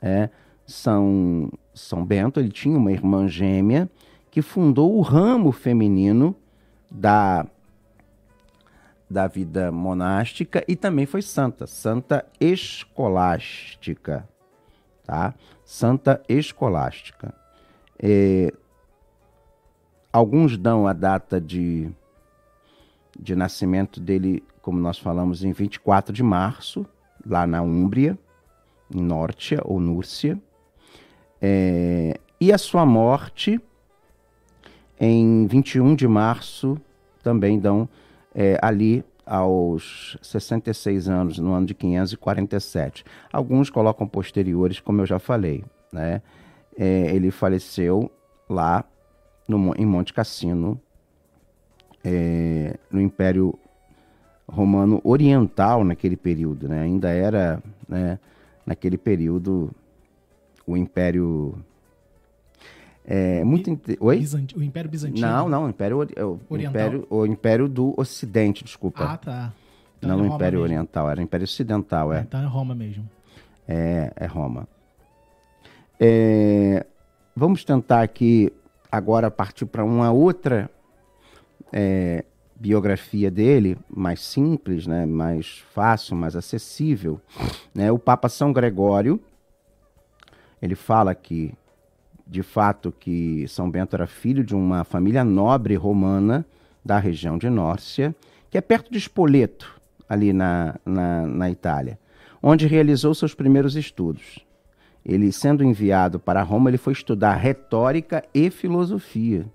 É, 0.00 0.30
São, 0.64 1.50
São 1.74 2.04
Bento 2.04 2.40
ele 2.40 2.50
tinha 2.50 2.78
uma 2.78 2.90
irmã 2.90 3.28
gêmea 3.28 3.90
que 4.30 4.42
fundou 4.42 4.96
o 4.96 5.00
ramo 5.00 5.52
feminino 5.52 6.34
da 6.90 7.46
da 9.08 9.26
vida 9.26 9.70
monástica 9.70 10.64
e 10.66 10.74
também 10.74 11.06
foi 11.06 11.22
santa, 11.22 11.66
santa 11.66 12.26
escolástica, 12.40 14.28
tá? 15.04 15.34
Santa 15.64 16.22
escolástica. 16.28 17.32
É, 18.02 18.52
alguns 20.12 20.56
dão 20.56 20.86
a 20.86 20.92
data 20.92 21.40
de, 21.40 21.88
de 23.18 23.36
nascimento 23.36 24.00
dele, 24.00 24.42
como 24.60 24.78
nós 24.78 24.98
falamos, 24.98 25.44
em 25.44 25.52
24 25.52 26.12
de 26.12 26.22
março, 26.22 26.84
lá 27.24 27.46
na 27.46 27.62
Úmbria, 27.62 28.18
em 28.92 29.02
Nórcia 29.02 29.60
ou 29.64 29.80
Núrcia. 29.80 30.40
É, 31.40 32.18
e 32.40 32.52
a 32.52 32.58
sua 32.58 32.84
morte 32.84 33.60
em 34.98 35.46
21 35.46 35.94
de 35.94 36.08
março 36.08 36.78
também 37.22 37.58
dão 37.58 37.88
é, 38.36 38.58
ali 38.60 39.02
aos 39.24 40.18
66 40.20 41.08
anos, 41.08 41.38
no 41.38 41.54
ano 41.54 41.66
de 41.66 41.74
547. 41.74 43.02
Alguns 43.32 43.70
colocam 43.70 44.06
posteriores, 44.06 44.78
como 44.78 45.00
eu 45.00 45.06
já 45.06 45.18
falei. 45.18 45.64
Né? 45.90 46.20
É, 46.78 47.16
ele 47.16 47.30
faleceu 47.30 48.10
lá 48.48 48.84
no, 49.48 49.74
em 49.76 49.86
Monte 49.86 50.12
Cassino, 50.12 50.78
é, 52.04 52.76
no 52.90 53.00
Império 53.00 53.58
Romano 54.46 55.00
Oriental, 55.02 55.82
naquele 55.82 56.16
período. 56.16 56.68
Né? 56.68 56.82
Ainda 56.82 57.08
era, 57.08 57.62
né, 57.88 58.18
naquele 58.66 58.98
período, 58.98 59.72
o 60.66 60.76
Império 60.76 61.58
é 63.08 63.44
muito. 63.44 63.70
Oi? 64.00 64.24
o 64.56 64.62
Império 64.62 64.90
Bizantino? 64.90 65.26
Não, 65.26 65.48
não, 65.48 65.66
o 65.66 65.68
Império, 65.68 65.98
o, 66.50 66.56
Império, 66.56 67.06
o 67.08 67.24
Império 67.24 67.68
do 67.68 67.94
Ocidente, 67.96 68.64
desculpa. 68.64 69.04
Ah, 69.04 69.16
tá. 69.16 69.52
Então 69.98 70.10
não 70.18 70.24
é 70.24 70.28
o 70.28 70.34
Império 70.34 70.58
mesmo. 70.58 70.74
Oriental, 70.74 71.08
era 71.08 71.20
o 71.20 71.22
Império 71.22 71.44
Ocidental, 71.44 72.12
é. 72.12 72.20
Então 72.20 72.42
é 72.42 72.46
Roma 72.46 72.74
mesmo. 72.74 73.08
É, 73.68 74.12
é 74.16 74.26
Roma. 74.26 74.66
É, 76.00 76.84
vamos 77.34 77.64
tentar 77.64 78.02
aqui 78.02 78.52
agora 78.90 79.30
partir 79.30 79.66
para 79.66 79.84
uma 79.84 80.10
outra 80.10 80.68
é, 81.72 82.24
biografia 82.56 83.30
dele, 83.30 83.78
mais 83.88 84.20
simples, 84.20 84.84
né, 84.84 85.06
mais 85.06 85.58
fácil, 85.72 86.16
mais 86.16 86.34
acessível. 86.34 87.20
Né? 87.72 87.92
O 87.92 88.00
Papa 88.00 88.28
São 88.28 88.52
Gregório, 88.52 89.20
ele 90.60 90.74
fala 90.74 91.14
que 91.14 91.54
de 92.26 92.42
fato 92.42 92.92
que 92.92 93.46
São 93.48 93.70
Bento 93.70 93.94
era 93.94 94.06
filho 94.06 94.42
de 94.42 94.54
uma 94.54 94.82
família 94.82 95.22
nobre 95.22 95.76
romana 95.76 96.44
da 96.84 96.98
região 96.98 97.38
de 97.38 97.48
Nórcia, 97.48 98.14
que 98.50 98.58
é 98.58 98.60
perto 98.60 98.90
de 98.90 98.98
Spoleto, 98.98 99.80
ali 100.08 100.32
na, 100.32 100.74
na, 100.84 101.26
na 101.26 101.50
Itália, 101.50 101.98
onde 102.42 102.66
realizou 102.66 103.14
seus 103.14 103.34
primeiros 103.34 103.76
estudos. 103.76 104.40
Ele, 105.04 105.30
sendo 105.30 105.62
enviado 105.62 106.18
para 106.18 106.42
Roma, 106.42 106.68
ele 106.68 106.78
foi 106.78 106.92
estudar 106.92 107.34
retórica 107.34 108.24
e 108.34 108.50
filosofia. 108.50 109.46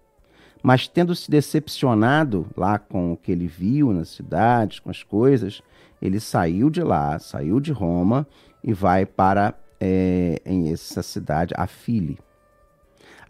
Mas 0.63 0.87
tendo 0.87 1.13
se 1.13 1.29
decepcionado 1.29 2.47
lá 2.55 2.79
com 2.79 3.11
o 3.11 3.17
que 3.17 3.31
ele 3.31 3.47
viu 3.47 3.91
nas 3.91 4.09
cidades, 4.09 4.79
com 4.79 4.89
as 4.89 5.03
coisas, 5.03 5.61
ele 6.01 6.19
saiu 6.19 6.69
de 6.69 6.81
lá, 6.81 7.19
saiu 7.19 7.59
de 7.59 7.71
Roma 7.71 8.25
e 8.63 8.71
vai 8.71 9.05
para 9.05 9.53
é, 9.79 10.41
essa 10.71 11.01
cidade, 11.01 11.53
a 11.57 11.67
File. 11.67 12.19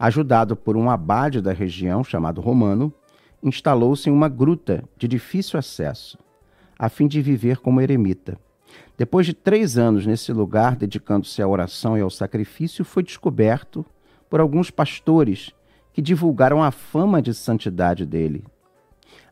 Ajudado 0.02 0.56
por 0.56 0.76
um 0.76 0.90
abade 0.90 1.40
da 1.40 1.52
região 1.52 2.02
chamado 2.02 2.40
Romano, 2.40 2.92
instalou-se 3.40 4.10
em 4.10 4.12
uma 4.12 4.28
gruta 4.28 4.82
de 4.98 5.06
difícil 5.06 5.56
acesso, 5.56 6.18
a 6.76 6.88
fim 6.88 7.06
de 7.06 7.22
viver 7.22 7.58
como 7.58 7.80
eremita. 7.80 8.36
Depois 8.98 9.24
de 9.26 9.32
três 9.32 9.78
anos 9.78 10.04
nesse 10.04 10.32
lugar, 10.32 10.74
dedicando-se 10.74 11.40
à 11.40 11.46
oração 11.46 11.96
e 11.96 12.00
ao 12.00 12.10
sacrifício, 12.10 12.84
foi 12.84 13.04
descoberto 13.04 13.86
por 14.28 14.40
alguns 14.40 14.72
pastores 14.72 15.52
que 15.92 16.02
divulgaram 16.02 16.64
a 16.64 16.72
fama 16.72 17.22
de 17.22 17.32
santidade 17.32 18.04
dele. 18.04 18.44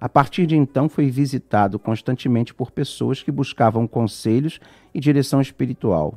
A 0.00 0.08
partir 0.08 0.46
de 0.46 0.54
então, 0.54 0.88
foi 0.88 1.10
visitado 1.10 1.80
constantemente 1.80 2.54
por 2.54 2.70
pessoas 2.70 3.24
que 3.24 3.32
buscavam 3.32 3.88
conselhos 3.88 4.60
e 4.94 5.00
direção 5.00 5.40
espiritual. 5.40 6.16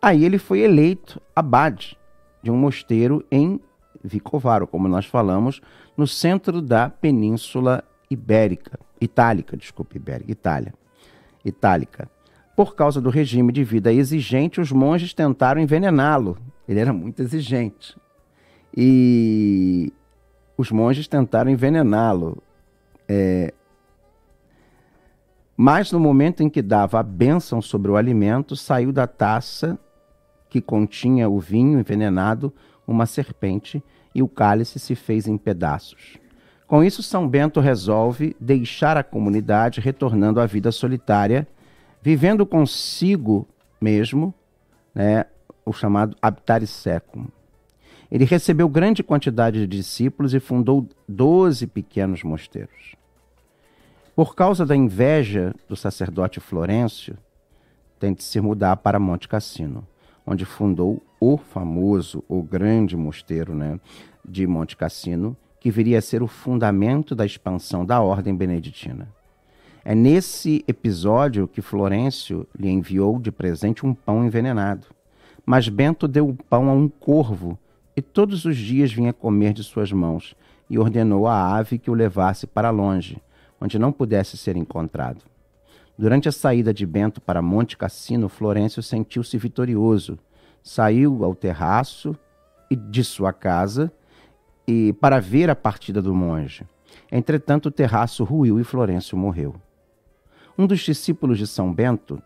Aí 0.00 0.24
ele 0.24 0.38
foi 0.38 0.60
eleito 0.60 1.20
abade 1.36 1.97
de 2.42 2.50
um 2.50 2.56
mosteiro 2.56 3.24
em 3.30 3.60
Vicovaro, 4.02 4.66
como 4.66 4.88
nós 4.88 5.06
falamos, 5.06 5.60
no 5.96 6.06
centro 6.06 6.62
da 6.62 6.88
Península 6.88 7.82
Ibérica, 8.10 8.78
Itálica, 9.00 9.56
desculpe, 9.56 9.96
Ibérica, 9.96 10.30
Itália, 10.30 10.74
Itálica. 11.44 12.08
Por 12.56 12.74
causa 12.74 13.00
do 13.00 13.10
regime 13.10 13.52
de 13.52 13.62
vida 13.62 13.92
exigente, 13.92 14.60
os 14.60 14.72
monges 14.72 15.14
tentaram 15.14 15.60
envenená-lo. 15.60 16.36
Ele 16.68 16.80
era 16.80 16.92
muito 16.92 17.22
exigente. 17.22 17.96
E 18.76 19.92
os 20.56 20.70
monges 20.70 21.06
tentaram 21.06 21.50
envenená-lo. 21.50 22.42
É... 23.08 23.54
Mas 25.56 25.92
no 25.92 26.00
momento 26.00 26.42
em 26.42 26.48
que 26.50 26.62
dava 26.62 26.98
a 26.98 27.02
bênção 27.02 27.62
sobre 27.62 27.90
o 27.90 27.96
alimento, 27.96 28.56
saiu 28.56 28.92
da 28.92 29.06
taça 29.06 29.78
que 30.48 30.60
continha 30.60 31.28
o 31.28 31.38
vinho 31.38 31.78
envenenado 31.78 32.52
uma 32.86 33.06
serpente 33.06 33.82
e 34.14 34.22
o 34.22 34.28
cálice 34.28 34.78
se 34.78 34.94
fez 34.94 35.28
em 35.28 35.36
pedaços. 35.36 36.16
Com 36.66 36.82
isso, 36.82 37.02
São 37.02 37.28
Bento 37.28 37.60
resolve 37.60 38.36
deixar 38.40 38.96
a 38.96 39.02
comunidade, 39.02 39.80
retornando 39.80 40.40
à 40.40 40.46
vida 40.46 40.72
solitária, 40.72 41.46
vivendo 42.02 42.44
consigo 42.44 43.46
mesmo, 43.80 44.34
né, 44.94 45.24
o 45.64 45.72
chamado 45.72 46.16
habitare 46.20 46.66
secum. 46.66 47.26
Ele 48.10 48.24
recebeu 48.24 48.68
grande 48.68 49.02
quantidade 49.02 49.60
de 49.60 49.66
discípulos 49.66 50.32
e 50.32 50.40
fundou 50.40 50.88
doze 51.06 51.66
pequenos 51.66 52.22
mosteiros. 52.22 52.96
Por 54.16 54.34
causa 54.34 54.64
da 54.64 54.74
inveja 54.74 55.54
do 55.68 55.76
sacerdote 55.76 56.40
Florencio, 56.40 57.16
tente 58.00 58.24
se 58.24 58.40
mudar 58.40 58.76
para 58.78 58.98
Monte 58.98 59.28
Cassino 59.28 59.86
onde 60.28 60.44
fundou 60.44 61.02
o 61.18 61.38
famoso, 61.38 62.22
o 62.28 62.42
grande 62.42 62.96
mosteiro 62.96 63.54
né, 63.54 63.80
de 64.22 64.46
Monte 64.46 64.76
Cassino, 64.76 65.34
que 65.58 65.70
viria 65.70 65.98
a 65.98 66.02
ser 66.02 66.22
o 66.22 66.26
fundamento 66.26 67.14
da 67.14 67.24
expansão 67.24 67.84
da 67.84 68.00
ordem 68.00 68.34
beneditina. 68.36 69.08
É 69.82 69.94
nesse 69.94 70.62
episódio 70.68 71.48
que 71.48 71.62
Florencio 71.62 72.46
lhe 72.56 72.68
enviou 72.68 73.18
de 73.18 73.32
presente 73.32 73.86
um 73.86 73.94
pão 73.94 74.24
envenenado. 74.24 74.86
Mas 75.46 75.70
Bento 75.70 76.06
deu 76.06 76.28
o 76.28 76.34
pão 76.34 76.68
a 76.68 76.74
um 76.74 76.88
corvo 76.88 77.58
e 77.96 78.02
todos 78.02 78.44
os 78.44 78.56
dias 78.56 78.92
vinha 78.92 79.14
comer 79.14 79.54
de 79.54 79.64
suas 79.64 79.90
mãos 79.90 80.36
e 80.68 80.78
ordenou 80.78 81.26
à 81.26 81.56
ave 81.56 81.78
que 81.78 81.90
o 81.90 81.94
levasse 81.94 82.46
para 82.46 82.68
longe, 82.68 83.16
onde 83.58 83.78
não 83.78 83.90
pudesse 83.90 84.36
ser 84.36 84.58
encontrado. 84.58 85.22
Durante 85.98 86.28
a 86.28 86.32
saída 86.32 86.72
de 86.72 86.86
Bento 86.86 87.20
para 87.20 87.42
Monte 87.42 87.76
Cassino, 87.76 88.28
Florencio 88.28 88.80
sentiu-se 88.80 89.36
vitorioso. 89.36 90.16
Saiu 90.62 91.24
ao 91.24 91.34
terraço 91.34 92.16
de 92.70 93.02
sua 93.02 93.32
casa 93.32 93.92
e 94.64 94.92
para 94.92 95.18
ver 95.18 95.50
a 95.50 95.56
partida 95.56 96.00
do 96.00 96.14
monge. 96.14 96.64
Entretanto, 97.10 97.66
o 97.66 97.72
terraço 97.72 98.22
ruiu 98.22 98.60
e 98.60 98.64
Florencio 98.64 99.18
morreu. 99.18 99.56
Um 100.56 100.68
dos 100.68 100.80
discípulos 100.80 101.36
de 101.36 101.48
São 101.48 101.74
Bento, 101.74 102.22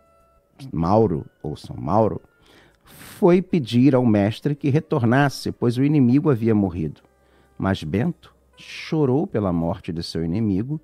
Mauro 0.70 1.24
ou 1.42 1.56
São 1.56 1.76
Mauro, 1.76 2.20
foi 2.84 3.40
pedir 3.40 3.94
ao 3.94 4.04
mestre 4.04 4.54
que 4.54 4.68
retornasse, 4.68 5.50
pois 5.50 5.78
o 5.78 5.84
inimigo 5.84 6.30
havia 6.30 6.54
morrido. 6.54 7.00
Mas 7.56 7.82
Bento 7.82 8.34
chorou 8.54 9.26
pela 9.26 9.50
morte 9.50 9.92
de 9.92 10.02
seu 10.02 10.22
inimigo 10.22 10.78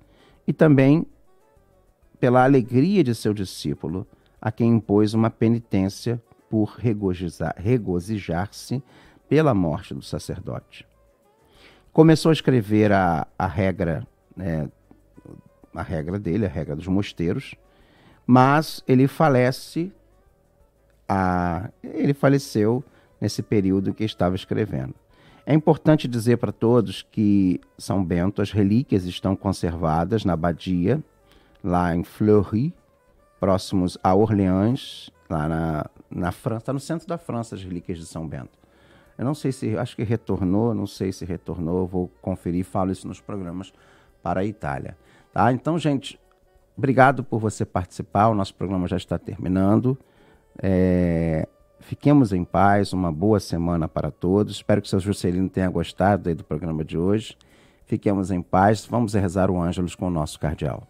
e 0.47 0.53
também 0.53 1.05
pela 2.19 2.43
alegria 2.43 3.03
de 3.03 3.15
seu 3.15 3.33
discípulo, 3.33 4.05
a 4.41 4.51
quem 4.51 4.73
impôs 4.73 5.13
uma 5.13 5.29
penitência 5.29 6.21
por 6.49 6.77
regozijar-se 6.77 8.83
pela 9.27 9.53
morte 9.53 9.93
do 9.93 10.01
sacerdote. 10.01 10.87
Começou 11.93 12.29
a 12.29 12.33
escrever 12.33 12.91
a, 12.91 13.27
a 13.37 13.47
regra, 13.47 14.05
né, 14.35 14.69
a 15.73 15.83
regra 15.83 16.17
dele, 16.17 16.45
a 16.45 16.49
regra 16.49 16.75
dos 16.75 16.87
mosteiros, 16.87 17.55
mas 18.25 18.83
ele 18.87 19.07
falece, 19.07 19.91
a, 21.07 21.69
ele 21.83 22.13
faleceu 22.13 22.83
nesse 23.19 23.41
período 23.41 23.93
que 23.93 24.03
estava 24.03 24.35
escrevendo. 24.35 24.95
É 25.45 25.53
importante 25.53 26.07
dizer 26.07 26.37
para 26.37 26.51
todos 26.51 27.01
que 27.01 27.59
São 27.77 28.03
Bento, 28.03 28.41
as 28.41 28.51
relíquias 28.51 29.05
estão 29.05 29.35
conservadas 29.35 30.23
na 30.23 30.33
abadia 30.33 31.03
lá 31.63 31.95
em 31.95 32.03
Fleury, 32.03 32.73
próximos 33.39 33.97
a 34.03 34.13
Orleans, 34.13 35.09
lá 35.29 35.47
na, 35.47 35.85
na 36.09 36.31
França, 36.31 36.63
está 36.63 36.73
no 36.73 36.79
centro 36.79 37.07
da 37.07 37.17
França, 37.17 37.55
as 37.55 37.63
relíquias 37.63 37.97
de 37.97 38.05
São 38.05 38.27
Bento. 38.27 38.57
Eu 39.17 39.25
não 39.25 39.35
sei 39.35 39.51
se, 39.51 39.77
acho 39.77 39.95
que 39.95 40.03
retornou, 40.03 40.73
não 40.73 40.87
sei 40.87 41.11
se 41.11 41.25
retornou, 41.25 41.85
vou 41.85 42.09
conferir, 42.21 42.63
falo 42.63 42.91
isso 42.91 43.07
nos 43.07 43.19
programas 43.19 43.73
para 44.23 44.41
a 44.41 44.45
Itália. 44.45 44.97
Tá? 45.33 45.51
Então, 45.51 45.77
gente, 45.77 46.19
obrigado 46.77 47.23
por 47.23 47.39
você 47.39 47.65
participar, 47.65 48.29
o 48.29 48.35
nosso 48.35 48.55
programa 48.55 48.87
já 48.87 48.97
está 48.97 49.17
terminando. 49.17 49.97
É, 50.61 51.47
fiquemos 51.81 52.31
em 52.31 52.43
paz, 52.43 52.93
uma 52.93 53.11
boa 53.11 53.39
semana 53.39 53.87
para 53.87 54.09
todos. 54.09 54.55
Espero 54.55 54.81
que 54.81 54.87
o 54.87 54.89
seu 54.89 54.99
Juscelino 54.99 55.49
tenha 55.49 55.69
gostado 55.69 56.33
do 56.33 56.43
programa 56.43 56.83
de 56.83 56.97
hoje. 56.97 57.37
Fiquemos 57.85 58.31
em 58.31 58.41
paz, 58.41 58.85
vamos 58.85 59.13
rezar 59.13 59.51
o 59.51 59.59
Ângelus 59.61 59.95
com 59.95 60.07
o 60.07 60.11
nosso 60.11 60.39
cardeal. 60.39 60.88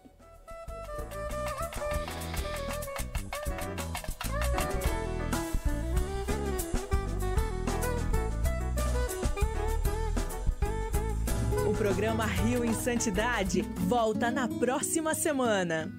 Rio 12.44 12.64
em 12.64 12.72
Santidade 12.72 13.62
volta 13.86 14.30
na 14.30 14.48
próxima 14.48 15.14
semana. 15.14 15.92